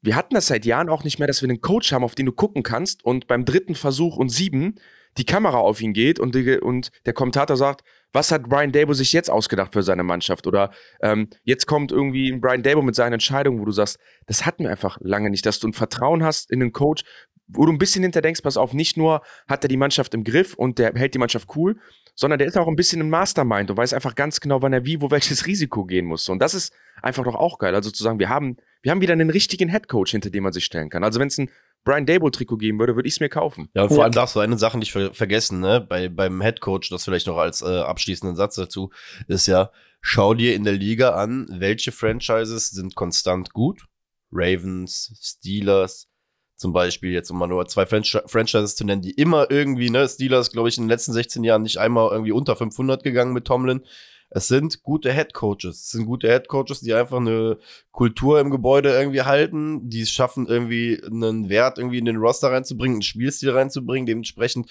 [0.00, 2.26] wir hatten das seit Jahren auch nicht mehr, dass wir einen Coach haben, auf den
[2.26, 4.76] du gucken kannst und beim dritten Versuch und sieben
[5.16, 8.92] die Kamera auf ihn geht und, die, und der Kommentator sagt, was hat Brian Dabo
[8.92, 10.46] sich jetzt ausgedacht für seine Mannschaft?
[10.46, 10.70] Oder
[11.02, 14.70] ähm, jetzt kommt irgendwie Brian Dabo mit seinen Entscheidungen, wo du sagst, das hatten wir
[14.70, 17.02] einfach lange nicht, dass du ein Vertrauen hast in einen Coach,
[17.48, 20.54] wo du ein bisschen hinterdenkst, pass auf, nicht nur hat er die Mannschaft im Griff
[20.54, 21.80] und der hält die Mannschaft cool,
[22.18, 24.84] sondern der ist auch ein bisschen ein Mastermind und weiß einfach ganz genau, wann er
[24.84, 26.28] wie, wo welches Risiko gehen muss.
[26.28, 27.76] Und das ist einfach doch auch geil.
[27.76, 30.64] Also zu sagen, wir haben, wir haben wieder einen richtigen Headcoach, hinter dem man sich
[30.64, 31.04] stellen kann.
[31.04, 31.48] Also wenn es ein
[31.84, 33.68] Brian Dable-Trikot geben würde, würde ich es mir kaufen.
[33.74, 35.80] Ja, und vor allem darfst du eine Sache nicht ver vergessen, ne?
[35.80, 38.90] Bei, beim Headcoach, das vielleicht noch als äh, abschließenden Satz dazu,
[39.28, 43.86] ist ja, schau dir in der Liga an, welche Franchises sind konstant gut.
[44.32, 46.08] Ravens, Steelers,
[46.58, 50.08] zum Beispiel, jetzt um mal nur zwei Franch Franchises zu nennen, die immer irgendwie, ne,
[50.08, 53.44] Steelers, glaube ich, in den letzten 16 Jahren nicht einmal irgendwie unter 500 gegangen mit
[53.44, 53.82] Tomlin.
[54.30, 55.84] Es sind gute Head Coaches.
[55.84, 57.58] Es sind gute Head Coaches, die einfach eine
[57.92, 62.50] Kultur im Gebäude irgendwie halten, die es schaffen, irgendwie einen Wert irgendwie in den Roster
[62.50, 64.04] reinzubringen, einen Spielstil reinzubringen.
[64.04, 64.68] Dementsprechend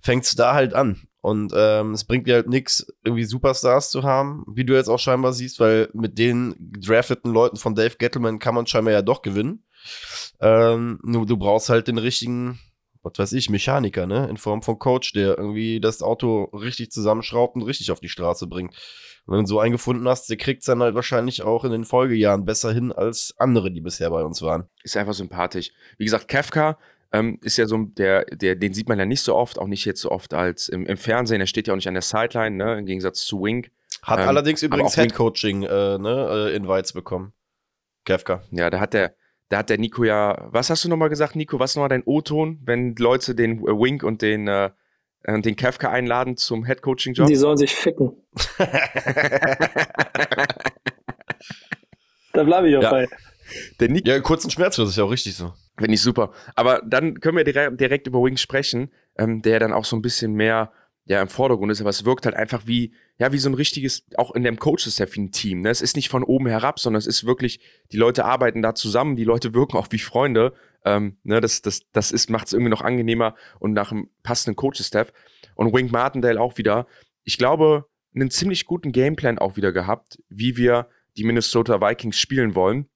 [0.00, 1.02] fängt es da halt an.
[1.20, 4.98] Und ähm, es bringt dir halt nichts, irgendwie Superstars zu haben, wie du jetzt auch
[4.98, 9.22] scheinbar siehst, weil mit den gedrafteten Leuten von Dave Gettleman kann man scheinbar ja doch
[9.22, 9.64] gewinnen.
[10.40, 12.58] Ähm, nur du brauchst halt den richtigen,
[13.02, 14.28] was weiß ich, Mechaniker, ne?
[14.28, 18.46] In Form von Coach, der irgendwie das Auto richtig zusammenschraubt und richtig auf die Straße
[18.46, 18.74] bringt.
[19.26, 21.72] Und wenn du so einen gefunden hast, der kriegt es dann halt wahrscheinlich auch in
[21.72, 24.68] den Folgejahren besser hin als andere, die bisher bei uns waren.
[24.82, 25.70] Ist einfach sympathisch.
[25.96, 26.78] Wie gesagt, Kafka
[27.12, 29.84] ähm, ist ja so der, der, den sieht man ja nicht so oft, auch nicht
[29.84, 31.40] jetzt so oft als im, im Fernsehen.
[31.40, 32.78] Er steht ja auch nicht an der Sideline, ne?
[32.78, 33.70] Im Gegensatz zu Wink.
[34.02, 37.32] Hat ähm, allerdings übrigens Headcoaching äh, ne, äh, Invites bekommen.
[38.04, 38.42] Kafka.
[38.50, 39.14] Ja, da hat der,
[39.54, 41.60] da hat der Nico ja, was hast du nochmal gesagt, Nico?
[41.60, 44.70] Was nochmal dein O-Ton, wenn Leute den äh, Wink und den, äh,
[45.28, 47.28] den Kafka einladen zum Headcoaching-Job?
[47.28, 48.16] Die sollen sich ficken.
[52.32, 52.90] da bleibe ich auch ja.
[52.90, 53.06] bei.
[53.78, 55.52] Der Nico, ja, kurzen Schmerz, das ist ja auch richtig so.
[55.78, 56.32] Finde ich super.
[56.56, 60.02] Aber dann können wir direkt, direkt über Wink sprechen, ähm, der dann auch so ein
[60.02, 60.72] bisschen mehr
[61.06, 64.06] ja, im Vordergrund ist, aber es wirkt halt einfach wie, ja, wie so ein richtiges,
[64.16, 65.60] auch in dem Coach-Staff wie ein Team.
[65.60, 65.68] Ne?
[65.68, 67.60] Es ist nicht von oben herab, sondern es ist wirklich,
[67.92, 70.54] die Leute arbeiten da zusammen, die Leute wirken auch wie Freunde.
[70.84, 71.42] Ähm, ne?
[71.42, 75.12] Das, das, das ist, macht es irgendwie noch angenehmer und nach einem passenden Coach-Staff.
[75.56, 76.86] Und Wink Martindale auch wieder,
[77.22, 82.54] ich glaube, einen ziemlich guten Gameplan auch wieder gehabt, wie wir die Minnesota Vikings spielen
[82.54, 82.88] wollen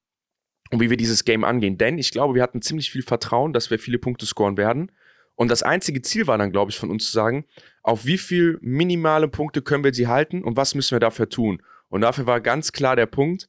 [0.71, 1.77] und wie wir dieses Game angehen.
[1.77, 4.93] Denn ich glaube, wir hatten ziemlich viel Vertrauen, dass wir viele Punkte scoren werden.
[5.39, 7.45] Und das einzige Ziel war dann, glaube ich, von uns zu sagen,
[7.85, 11.63] auf wie viel minimale Punkte können wir sie halten und was müssen wir dafür tun.
[11.89, 13.49] Und dafür war ganz klar der Punkt,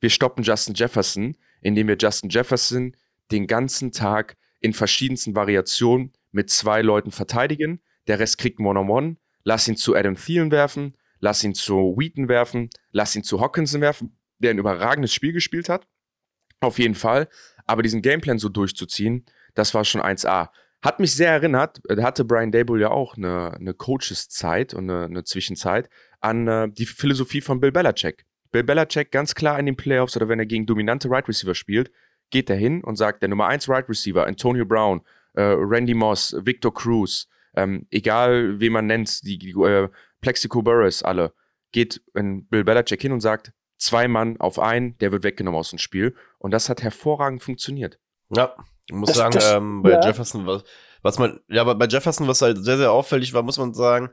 [0.00, 2.96] wir stoppen Justin Jefferson, indem wir Justin Jefferson
[3.30, 7.82] den ganzen Tag in verschiedensten Variationen mit zwei Leuten verteidigen.
[8.06, 9.16] Der Rest kriegt One-on-One.
[9.44, 13.82] Lass ihn zu Adam Thielen werfen, lass ihn zu Wheaton werfen, lass ihn zu Hawkinson
[13.82, 15.86] werfen, der ein überragendes Spiel gespielt hat.
[16.60, 17.28] Auf jeden Fall.
[17.66, 20.48] Aber diesen Gameplan so durchzuziehen, das war schon 1A.
[20.80, 25.06] Hat mich sehr erinnert, da hatte Brian Dable ja auch eine, eine Coaches-Zeit und eine,
[25.06, 25.88] eine, Zwischenzeit
[26.20, 28.24] an äh, die Philosophie von Bill Belichick.
[28.52, 31.90] Bill Belichick ganz klar in den Playoffs oder wenn er gegen dominante Right Receiver spielt,
[32.30, 35.00] geht er hin und sagt, der Nummer 1 Right Receiver, Antonio Brown,
[35.34, 39.88] äh, Randy Moss, Victor Cruz, ähm, egal wie man nennt, die, die äh,
[40.20, 41.32] Plexico Burris, alle,
[41.72, 45.70] geht in Bill Belichick hin und sagt, zwei Mann auf einen, der wird weggenommen aus
[45.70, 46.14] dem Spiel.
[46.38, 47.98] Und das hat hervorragend funktioniert.
[48.30, 48.54] Ja,
[48.88, 50.00] ich muss das, sagen, das, ähm, bei ja.
[50.04, 50.64] Jefferson, was,
[51.02, 54.10] was man, ja, bei Jefferson, was halt sehr, sehr auffällig war, muss man sagen,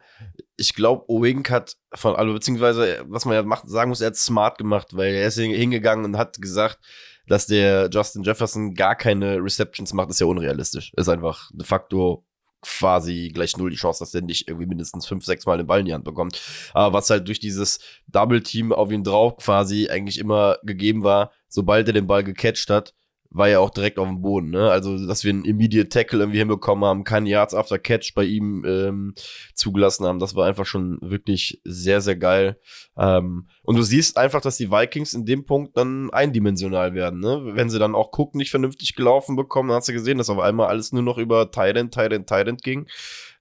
[0.58, 4.18] ich glaube, Wink hat von, also beziehungsweise, was man ja macht, sagen muss, er hat
[4.18, 6.80] smart gemacht, weil er ist hingegangen und hat gesagt,
[7.28, 10.92] dass der Justin Jefferson gar keine Receptions macht, ist ja unrealistisch.
[10.96, 12.24] Ist einfach de facto
[12.62, 15.80] quasi gleich null die Chance, dass er nicht irgendwie mindestens fünf, sechs Mal den Ball
[15.80, 16.42] in die Hand bekommt.
[16.74, 21.88] Aber was halt durch dieses Double-Team auf ihn drauf quasi eigentlich immer gegeben war, sobald
[21.88, 22.94] er den Ball gecatcht hat,
[23.36, 24.50] war ja auch direkt auf dem Boden.
[24.50, 24.70] Ne?
[24.72, 28.64] Also, dass wir einen Immediate Tackle irgendwie hinbekommen haben, keinen Yards after Catch bei ihm
[28.66, 29.14] ähm,
[29.54, 32.58] zugelassen haben, das war einfach schon wirklich sehr, sehr geil.
[32.98, 37.20] Ähm, und du siehst einfach, dass die Vikings in dem Punkt dann eindimensional werden.
[37.20, 37.52] Ne?
[37.56, 40.40] Wenn sie dann auch Cook nicht vernünftig gelaufen bekommen, dann hast du gesehen, dass auf
[40.40, 42.88] einmal alles nur noch über Tident, Tident, Tident ging.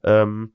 [0.02, 0.52] Ähm,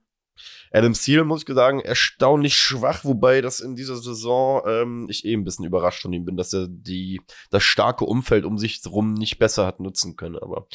[0.72, 5.34] Adam Seal, muss ich sagen, erstaunlich schwach, wobei das in dieser Saison ähm, ich eh
[5.34, 9.14] ein bisschen überrascht von ihm bin, dass er die, das starke Umfeld um sich rum
[9.14, 10.36] nicht besser hat nutzen können.
[10.36, 10.66] Aber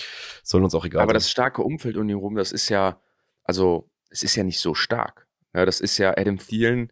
[0.43, 1.15] soll uns auch egal Aber sein.
[1.15, 2.99] das starke Umfeld um ihn rum, das ist ja,
[3.43, 5.27] also, es ist ja nicht so stark.
[5.53, 6.91] Ja, das ist ja Adam Thielen,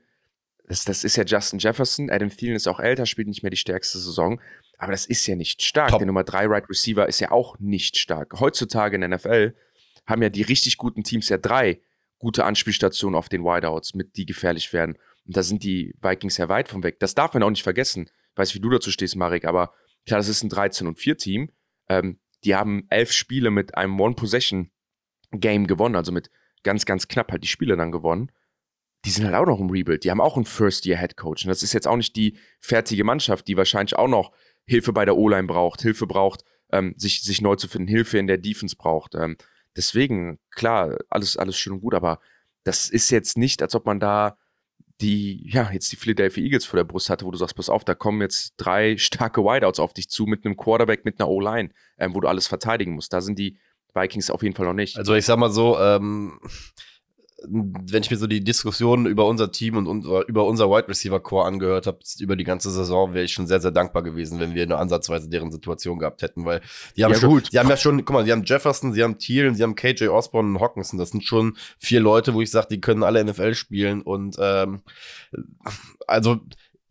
[0.65, 2.09] das, das ist ja Justin Jefferson.
[2.09, 4.39] Adam Thielen ist auch älter, spielt nicht mehr die stärkste Saison.
[4.77, 5.89] Aber das ist ja nicht stark.
[5.89, 5.99] Top.
[5.99, 8.39] Der Nummer 3 Right Receiver ist ja auch nicht stark.
[8.39, 9.55] Heutzutage in der NFL
[10.05, 11.81] haben ja die richtig guten Teams ja drei
[12.23, 14.97] gute Anspielstationen auf den Wideouts, mit die gefährlich werden.
[15.25, 16.97] Und da sind die Vikings ja weit von weg.
[16.99, 18.09] Das darf man auch nicht vergessen.
[18.31, 19.73] Ich weiß, wie du dazu stehst, Marek, aber
[20.05, 21.51] klar, das ist ein 13 und 4 Team.
[21.89, 26.31] Ähm, die haben elf Spiele mit einem One-Possession-Game gewonnen, also mit
[26.63, 28.31] ganz, ganz knapp halt die Spiele dann gewonnen.
[29.03, 30.05] Die sind halt auch noch im Rebuild.
[30.05, 31.43] Die haben auch einen First-Year-Head-Coach.
[31.43, 34.31] Und das ist jetzt auch nicht die fertige Mannschaft, die wahrscheinlich auch noch
[34.65, 38.27] Hilfe bei der O-Line braucht, Hilfe braucht, ähm, sich, sich neu zu finden, Hilfe in
[38.27, 39.13] der Defense braucht.
[39.13, 39.35] Ähm,
[39.75, 42.19] Deswegen, klar, alles, alles schön und gut, aber
[42.63, 44.37] das ist jetzt nicht, als ob man da
[45.01, 47.83] die, ja, jetzt die Philadelphia Eagles vor der Brust hatte, wo du sagst, pass auf,
[47.83, 51.69] da kommen jetzt drei starke Wideouts auf dich zu mit einem Quarterback, mit einer O-Line,
[51.97, 53.13] ähm, wo du alles verteidigen musst.
[53.13, 53.57] Da sind die
[53.93, 54.97] Vikings auf jeden Fall noch nicht.
[54.97, 56.39] Also ich sag mal so, ähm,
[57.47, 61.19] wenn ich mir so die Diskussion über unser Team und unser, über unser Wide Receiver
[61.19, 64.53] Core angehört habe, über die ganze Saison, wäre ich schon sehr, sehr dankbar gewesen, wenn
[64.53, 66.61] wir eine ansatzweise deren Situation gehabt hätten, weil
[66.95, 67.51] die haben ja, schon, gut.
[67.51, 70.07] die haben ja schon, guck mal, die haben Jefferson, sie haben Thielen, sie haben KJ
[70.07, 70.99] Osborne und Hawkinson.
[70.99, 74.81] Das sind schon vier Leute, wo ich sage, die können alle NFL spielen und ähm,
[76.07, 76.39] also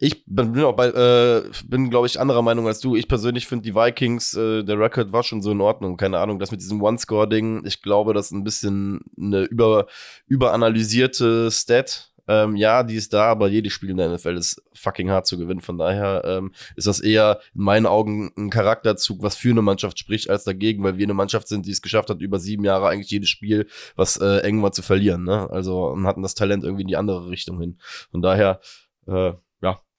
[0.02, 2.96] ich bin auch bei, äh, bin, glaube ich, anderer Meinung als du.
[2.96, 5.96] Ich persönlich finde die Vikings, äh, der Record war schon so in Ordnung.
[5.96, 9.86] Keine Ahnung, das mit diesem One-Score-Ding, ich glaube, das ist ein bisschen eine über,
[10.26, 12.10] überanalysierte Stat.
[12.26, 15.38] Ähm, ja, die ist da, aber jedes Spiel in der NFL ist fucking hart zu
[15.38, 15.60] gewinnen.
[15.60, 20.00] Von daher ähm, ist das eher in meinen Augen ein Charakterzug, was für eine Mannschaft
[20.00, 22.88] spricht, als dagegen, weil wir eine Mannschaft sind, die es geschafft hat, über sieben Jahre
[22.88, 25.22] eigentlich jedes Spiel, was äh, eng war, zu verlieren.
[25.22, 25.48] Ne?
[25.48, 27.78] Also und hatten das Talent irgendwie in die andere Richtung hin.
[28.10, 28.58] Von daher,
[29.06, 29.34] äh,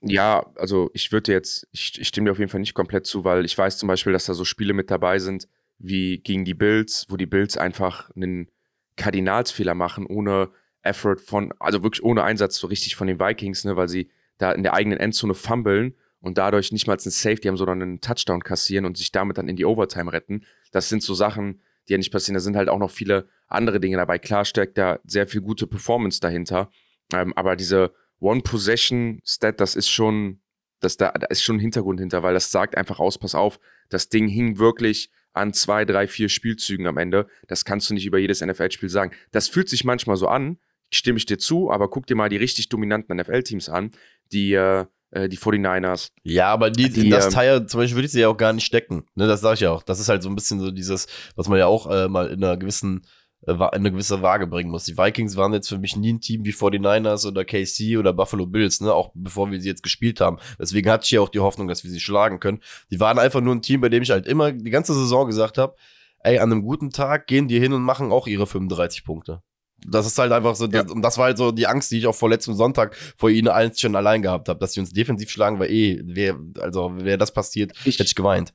[0.03, 3.23] ja, also ich würde jetzt, ich, ich stimme dir auf jeden Fall nicht komplett zu,
[3.23, 5.47] weil ich weiß zum Beispiel, dass da so Spiele mit dabei sind,
[5.79, 8.49] wie gegen die Bills, wo die Bills einfach einen
[8.97, 10.51] Kardinalsfehler machen, ohne
[10.81, 14.51] Effort von, also wirklich ohne Einsatz so richtig von den Vikings, ne, weil sie da
[14.51, 18.43] in der eigenen Endzone fummeln und dadurch nicht mal einen Safety haben, sondern einen Touchdown
[18.43, 20.45] kassieren und sich damit dann in die Overtime retten.
[20.71, 22.35] Das sind so Sachen, die ja nicht passieren.
[22.35, 24.19] Da sind halt auch noch viele andere Dinge dabei.
[24.19, 26.71] Klar steckt da sehr viel gute Performance dahinter.
[27.13, 27.93] Ähm, aber diese
[28.23, 30.39] One-Possession-Stat, das ist schon,
[30.79, 33.59] das, da, da ist schon ein Hintergrund hinter, weil das sagt einfach aus, pass auf,
[33.89, 37.27] das Ding hing wirklich an zwei, drei, vier Spielzügen am Ende.
[37.47, 39.11] Das kannst du nicht über jedes NFL-Spiel sagen.
[39.31, 40.57] Das fühlt sich manchmal so an,
[40.91, 43.91] stimme ich dir zu, aber guck dir mal die richtig dominanten NFL-Teams an,
[44.31, 46.11] die, äh, äh die 49ers.
[46.21, 48.53] Ja, aber die, die das ähm, Teil, zum Beispiel würde ich sie ja auch gar
[48.53, 49.05] nicht stecken.
[49.15, 49.83] Ne, das sage ich ja auch.
[49.83, 52.43] Das ist halt so ein bisschen so dieses, was man ja auch äh, mal in
[52.43, 53.05] einer gewissen
[53.47, 54.85] eine gewisse Waage bringen muss.
[54.85, 58.45] Die Vikings waren jetzt für mich nie ein Team wie 49ers oder KC oder Buffalo
[58.45, 60.37] Bills, ne, auch bevor wir sie jetzt gespielt haben.
[60.59, 62.59] Deswegen hatte ich ja auch die Hoffnung, dass wir sie schlagen können.
[62.91, 65.57] Die waren einfach nur ein Team, bei dem ich halt immer die ganze Saison gesagt
[65.57, 65.75] habe,
[66.19, 69.41] ey, an einem guten Tag gehen die hin und machen auch ihre 35 Punkte.
[69.85, 70.83] Das ist halt einfach so, ja.
[70.83, 73.29] das, und das war halt so die Angst, die ich auch vor letztem Sonntag vor
[73.29, 76.93] ihnen allen schon allein gehabt habe, dass sie uns defensiv schlagen, weil eh, wer, also
[76.95, 78.53] wäre das passiert, ich, hätte ich geweint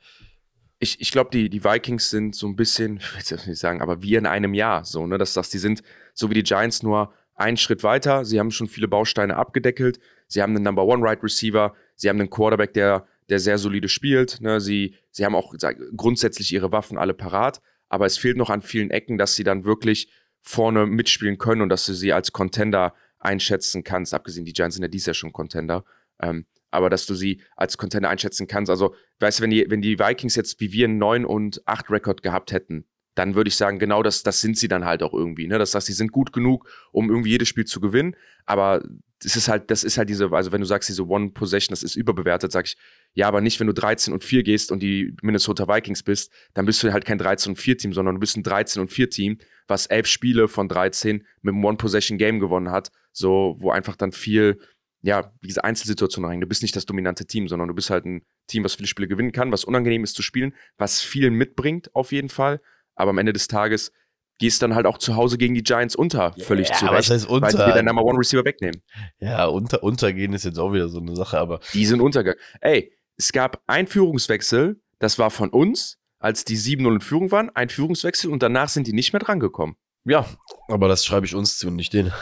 [0.79, 3.83] ich, ich glaube, die, die Vikings sind so ein bisschen, ich will jetzt nicht sagen,
[3.83, 5.19] aber wie in einem Jahr so, ne?
[5.19, 5.83] Dass das, die sind
[6.15, 8.25] so wie die Giants nur einen Schritt weiter.
[8.25, 10.01] Sie haben schon viele Bausteine abgedeckelt.
[10.27, 11.75] Sie haben einen Number One Right Receiver.
[11.95, 14.41] Sie haben einen Quarterback, der, der sehr solide spielt.
[14.41, 14.61] Ne?
[14.61, 17.61] Sie, sie haben auch sag, grundsätzlich ihre Waffen alle parat.
[17.89, 20.11] Aber es fehlt noch an vielen Ecken, dass sie dann wirklich
[20.41, 24.15] vorne mitspielen können und dass du sie als Contender einschätzen kannst.
[24.15, 25.85] Abgesehen, die Giants sind ja dies Jahr schon Contender.
[26.21, 28.71] Ähm, aber dass du sie als Contender einschätzen kannst.
[28.71, 31.91] Also, weißt du, wenn die, wenn die Vikings jetzt wie wir einen 9 und 8
[31.91, 35.13] Rekord gehabt hätten, dann würde ich sagen, genau das, das sind sie dann halt auch
[35.13, 35.49] irgendwie.
[35.49, 35.59] Ne?
[35.59, 38.15] Das heißt, sie sind gut genug, um irgendwie jedes Spiel zu gewinnen.
[38.47, 38.81] Aber
[39.21, 41.83] das ist halt, das ist halt diese, also wenn du sagst, diese One Possession, das
[41.83, 42.77] ist überbewertet, sag ich,
[43.15, 46.67] ja, aber nicht, wenn du 13 und 4 gehst und die Minnesota Vikings bist, dann
[46.67, 49.11] bist du halt kein 13 und 4 Team, sondern du bist ein 13 und 4
[49.11, 53.73] Team, was elf Spiele von 13 mit einem One Possession Game gewonnen hat, so, wo
[53.73, 54.61] einfach dann viel,
[55.03, 56.41] ja, diese Einzelsituation rein.
[56.41, 59.09] Du bist nicht das dominante Team, sondern du bist halt ein Team, was viele Spiele
[59.09, 62.61] gewinnen kann, was unangenehm ist zu spielen, was viel mitbringt auf jeden Fall.
[62.95, 63.93] Aber am Ende des Tages
[64.39, 67.29] gehst dann halt auch zu Hause gegen die Giants unter, völlig ja, zu Recht, heißt
[67.29, 67.47] unter?
[67.47, 68.83] weil sie dir deinen Number One Receiver wegnehmen.
[69.19, 71.61] Ja, unter, untergehen ist jetzt auch wieder so eine Sache, aber.
[71.75, 72.41] Die sind untergegangen.
[72.61, 77.51] Ey, es gab einen Führungswechsel, das war von uns, als die 7-0 in Führung waren,
[77.51, 79.77] ein Führungswechsel und danach sind die nicht mehr drangekommen.
[80.05, 80.27] Ja,
[80.69, 82.13] aber das schreibe ich uns zu und nicht denen.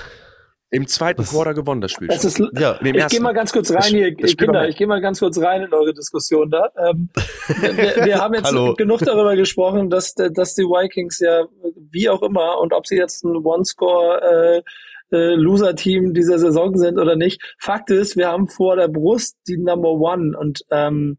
[0.76, 2.08] Im zweiten das, Quarter gewonnen, das Spiel.
[2.08, 5.20] Das ist, ja, ich gehe mal ganz kurz rein hier, Kinder, ich gehe mal ganz
[5.20, 6.70] kurz rein in eure Diskussion da.
[6.76, 7.08] Ähm,
[7.48, 11.46] wir, wir, haben jetzt genug darüber gesprochen, dass, dass die Vikings ja,
[11.90, 16.98] wie auch immer, und ob sie jetzt ein One-Score äh, äh, Loser-Team dieser Saison sind
[16.98, 17.40] oder nicht.
[17.58, 21.16] Fakt ist, wir haben vor der Brust die Number One und ähm,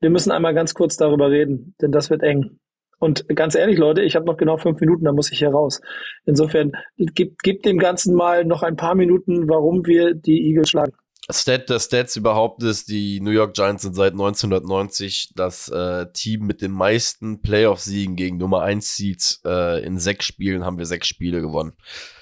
[0.00, 2.58] wir müssen einmal ganz kurz darüber reden, denn das wird eng.
[2.98, 5.80] Und ganz ehrlich, Leute, ich habe noch genau fünf Minuten, dann muss ich hier raus.
[6.26, 10.92] Insofern, gibt, gibt dem Ganzen mal noch ein paar Minuten, warum wir die Eagles schlagen.
[11.30, 16.46] Stat der Stats überhaupt ist, die New York Giants sind seit 1990 das äh, Team
[16.46, 19.42] mit den meisten Playoff-Siegen gegen Nummer 1 Seeds.
[19.44, 21.74] Äh, in sechs Spielen haben wir sechs Spiele gewonnen.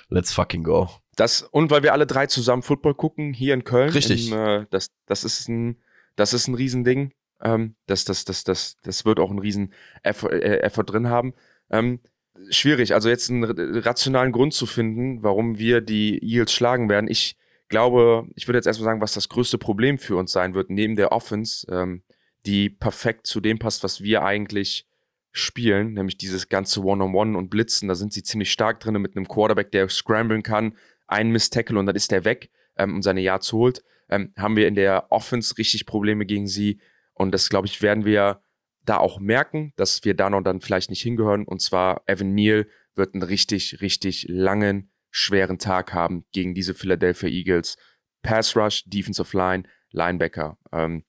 [0.08, 0.88] Let's fucking go.
[1.14, 3.90] Das, und weil wir alle drei zusammen Football gucken, hier in Köln.
[3.90, 4.32] Richtig.
[4.32, 5.80] In, äh, das, das, ist ein,
[6.16, 7.12] das ist ein Riesending.
[7.42, 9.72] Ähm, das, das, das, das, das wird auch einen riesen
[10.02, 11.34] Effort, äh, Effort drin haben.
[11.70, 12.00] Ähm,
[12.50, 17.08] schwierig, also jetzt einen rationalen Grund zu finden, warum wir die Eagles schlagen werden.
[17.08, 17.36] Ich
[17.68, 20.96] glaube, ich würde jetzt erstmal sagen, was das größte Problem für uns sein wird, neben
[20.96, 22.02] der Offense, ähm,
[22.44, 24.86] die perfekt zu dem passt, was wir eigentlich
[25.32, 27.88] spielen, nämlich dieses ganze One-on-One -on -One und Blitzen.
[27.88, 30.76] Da sind sie ziemlich stark drin mit einem Quarterback, der scramblen kann,
[31.06, 33.82] einen Miss-Tackle und dann ist der weg ähm, und seine Yards holt.
[34.08, 36.80] Ähm, haben wir in der Offense richtig Probleme gegen sie.
[37.16, 38.42] Und das, glaube ich, werden wir
[38.82, 41.44] da auch merken, dass wir da noch dann vielleicht nicht hingehören.
[41.44, 47.28] Und zwar Evan Neal wird einen richtig, richtig langen schweren Tag haben gegen diese Philadelphia
[47.28, 47.76] Eagles.
[48.22, 50.58] Pass Rush, Defensive Line, Linebacker.
[50.72, 51.04] Ähm,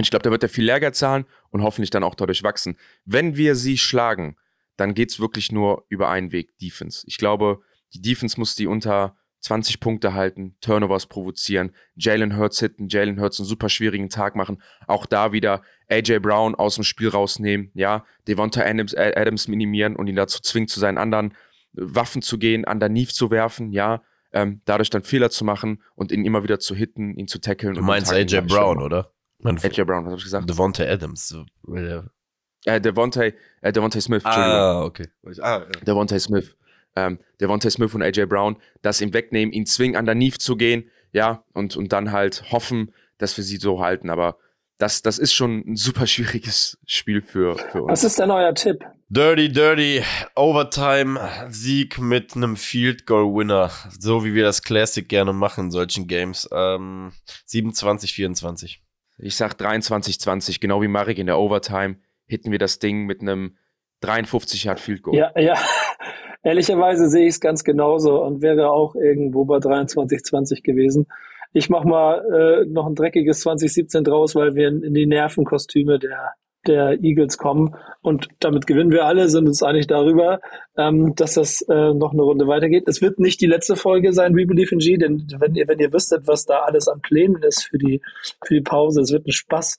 [0.00, 2.76] ich glaube, da wird er viel Lehrgeld zahlen und hoffentlich dann auch dadurch wachsen.
[3.04, 4.36] Wenn wir sie schlagen,
[4.76, 7.04] dann geht es wirklich nur über einen Weg, Defense.
[7.06, 7.62] Ich glaube,
[7.94, 13.38] die Defense muss die unter 20 Punkte halten, Turnovers provozieren, Jalen Hurts hitten, Jalen Hurts
[13.38, 18.04] einen super schwierigen Tag machen, auch da wieder AJ Brown aus dem Spiel rausnehmen, ja,
[18.26, 21.34] Devonta Adams, Adams minimieren und ihn dazu zwingen, zu seinen anderen
[21.72, 26.24] Waffen zu gehen, underneath zu werfen, ja, ähm, dadurch dann Fehler zu machen und ihn
[26.24, 27.74] immer wieder zu hitten, ihn zu tackeln.
[27.74, 29.12] Du meinst AJ Brown, oder?
[29.44, 30.50] AJ Brown, was hab ich gesagt?
[30.50, 31.36] Devonta Adams.
[32.64, 35.06] Äh, Devontae, äh, Devontae Smith, Ah, okay.
[35.40, 35.80] Ah, ja.
[35.86, 36.56] Devontae Smith.
[36.96, 41.44] Ähm, Devontae Smith und AJ Brown, das ihm wegnehmen, ihn zwingen, underneath zu gehen, ja,
[41.52, 44.10] und, und dann halt hoffen, dass wir sie so halten.
[44.10, 44.38] Aber
[44.78, 47.92] das, das ist schon ein super schwieriges Spiel für, für uns.
[47.92, 48.84] Was ist denn euer Tipp?
[49.08, 50.02] Dirty, dirty,
[50.34, 53.70] Overtime, Sieg mit einem Field Goal Winner.
[53.98, 56.48] So wie wir das Classic gerne machen in solchen Games.
[56.52, 57.12] Ähm,
[57.46, 58.82] 27, 24.
[59.18, 63.20] Ich sag 23, 20, genau wie Marek in der Overtime, hitten wir das Ding mit
[63.22, 63.56] einem
[64.00, 65.16] 53 Yard Field Goal.
[65.16, 65.56] Ja, ja.
[66.46, 71.08] Ehrlicherweise sehe ich es ganz genauso und wäre auch irgendwo bei 23, 20 gewesen.
[71.52, 76.34] Ich mache mal äh, noch ein dreckiges 2017 draus, weil wir in die Nervenkostüme der
[76.68, 77.74] der Eagles kommen.
[78.02, 80.40] Und damit gewinnen wir alle, sind uns einig darüber,
[80.76, 82.88] ähm, dass das äh, noch eine Runde weitergeht.
[82.88, 85.78] Es wird nicht die letzte Folge sein, We Believe in G, denn wenn ihr, wenn
[85.78, 88.00] ihr wüsstet, was da alles an Plänen ist für die,
[88.44, 89.78] für die Pause, es wird ein Spaß.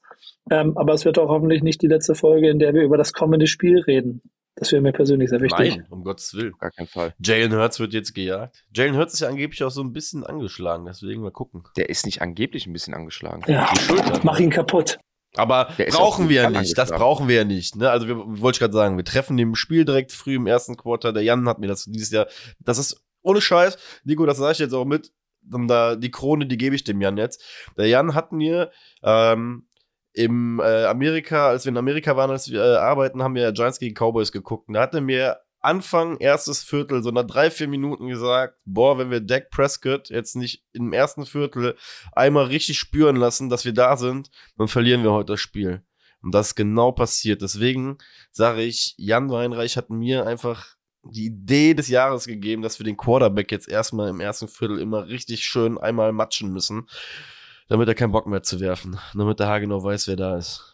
[0.49, 3.13] Ähm, aber es wird auch hoffentlich nicht die letzte Folge, in der wir über das
[3.13, 4.21] kommende Spiel reden.
[4.59, 5.77] Das wäre mir persönlich sehr wichtig.
[5.77, 6.53] Nein, um Gottes Willen.
[6.57, 7.13] Gar keinen Fall.
[7.23, 8.65] Jalen Hurts wird jetzt gejagt.
[8.75, 11.63] Jalen Hurts ist ja angeblich auch so ein bisschen angeschlagen, deswegen mal gucken.
[11.77, 13.43] Der ist nicht angeblich ein bisschen angeschlagen.
[13.47, 14.19] Ja, die Schulter.
[14.23, 14.97] Mach ihn kaputt.
[15.35, 16.75] Aber brauchen wir ja nicht.
[16.75, 17.75] Das brauchen wir ja nicht.
[17.75, 17.91] Ne?
[17.91, 21.13] Also, wir, wollte ich gerade sagen, wir treffen dem Spiel direkt früh im ersten Quarter.
[21.13, 22.25] Der Jan hat mir das dieses Jahr.
[22.59, 23.77] Das ist ohne Scheiß.
[24.05, 25.11] Nico, das sage ich jetzt auch mit.
[25.41, 27.43] Da, die Krone, die gebe ich dem Jan jetzt.
[27.77, 28.71] Der Jan hat mir
[29.03, 29.67] ähm,
[30.17, 33.79] im äh, Amerika, als wir in Amerika waren, als wir äh, arbeiten, haben wir Giants
[33.79, 34.67] gegen Cowboys geguckt.
[34.67, 38.97] Und da hat er mir Anfang, erstes Viertel, so nach drei, vier Minuten gesagt, boah,
[38.97, 41.75] wenn wir Dak Prescott jetzt nicht im ersten Viertel
[42.13, 45.83] einmal richtig spüren lassen, dass wir da sind, dann verlieren wir heute das Spiel.
[46.23, 47.41] Und das ist genau passiert.
[47.41, 47.97] Deswegen
[48.31, 52.97] sage ich, Jan Weinreich hat mir einfach die Idee des Jahres gegeben, dass wir den
[52.97, 56.87] Quarterback jetzt erstmal im ersten Viertel immer richtig schön einmal matschen müssen
[57.67, 58.99] damit er keinen Bock mehr zu werfen.
[59.13, 60.73] Damit der genau weiß, wer da ist.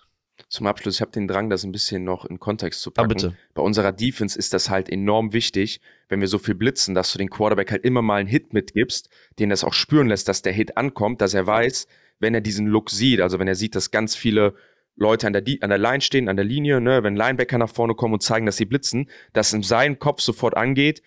[0.49, 3.05] Zum Abschluss, ich habe den Drang, das ein bisschen noch in Kontext zu packen.
[3.05, 3.37] Ah, bitte.
[3.53, 5.79] Bei unserer Defense ist das halt enorm wichtig,
[6.09, 9.09] wenn wir so viel blitzen, dass du den Quarterback halt immer mal einen Hit mitgibst,
[9.39, 11.87] den das auch spüren lässt, dass der Hit ankommt, dass er weiß,
[12.19, 14.53] wenn er diesen Look sieht, also wenn er sieht, dass ganz viele
[14.95, 17.95] Leute an der, an der Line stehen, an der Linie, ne, wenn Linebacker nach vorne
[17.95, 21.01] kommen und zeigen, dass sie blitzen, dass in seinem Kopf sofort angeht,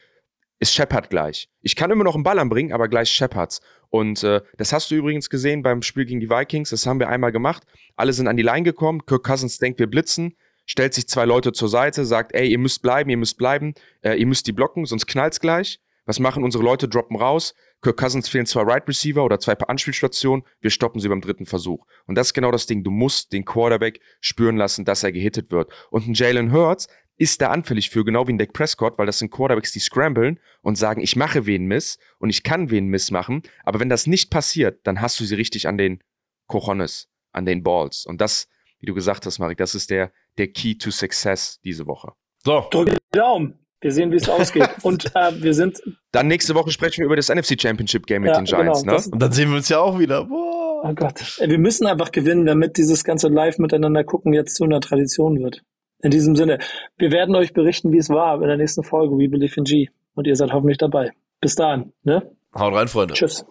[0.58, 1.48] ist Shepard gleich.
[1.62, 3.60] Ich kann immer noch einen Ball anbringen, aber gleich Shepards.
[3.90, 6.70] Und äh, das hast du übrigens gesehen beim Spiel gegen die Vikings.
[6.70, 7.64] Das haben wir einmal gemacht.
[7.94, 9.04] Alle sind an die Line gekommen.
[9.06, 10.36] Kirk Cousins denkt, wir blitzen.
[10.64, 14.14] Stellt sich zwei Leute zur Seite, sagt, ey, ihr müsst bleiben, ihr müsst bleiben, äh,
[14.14, 15.80] ihr müsst die blocken, sonst knallt's gleich.
[16.06, 16.88] Was machen unsere Leute?
[16.88, 17.54] Droppen raus.
[17.82, 20.44] Kirk Cousins fehlen zwei Right Receiver oder zwei Anspielstationen.
[20.60, 21.84] Wir stoppen sie beim dritten Versuch.
[22.06, 22.84] Und das ist genau das Ding.
[22.84, 25.72] Du musst den Quarterback spüren lassen, dass er gehittet wird.
[25.90, 26.88] Und ein Jalen Hurts,
[27.18, 30.38] ist da anfällig für, genau wie ein Dak Prescott, weil das sind Quarterbacks, die scramblen
[30.62, 33.42] und sagen, ich mache wen Miss und ich kann wen Miss machen.
[33.64, 36.02] Aber wenn das nicht passiert, dann hast du sie richtig an den
[36.46, 38.04] Cojones, an den Balls.
[38.06, 38.48] Und das,
[38.80, 42.12] wie du gesagt hast, Marek, das ist der, der Key to Success diese Woche.
[42.44, 42.66] So.
[42.70, 43.58] Drück den Daumen.
[43.80, 44.68] Wir sehen, wie es ausgeht.
[44.82, 45.82] Und äh, wir sind.
[46.12, 48.82] Dann nächste Woche sprechen wir über das NFC Championship Game mit ja, den Giants.
[48.82, 49.04] Genau, ne?
[49.12, 50.24] Und dann sehen wir uns ja auch wieder.
[50.24, 50.56] Boah.
[50.84, 51.38] Oh Gott.
[51.40, 55.62] Wir müssen einfach gewinnen, damit dieses ganze Live miteinander gucken jetzt zu einer Tradition wird.
[56.06, 56.58] In diesem Sinne,
[56.98, 59.88] wir werden euch berichten, wie es war in der nächsten Folge We Believe in G.
[60.14, 61.10] Und ihr seid hoffentlich dabei.
[61.40, 61.92] Bis dahin.
[62.04, 62.30] Ne?
[62.54, 63.14] Haut rein, Freunde.
[63.14, 63.44] Tschüss.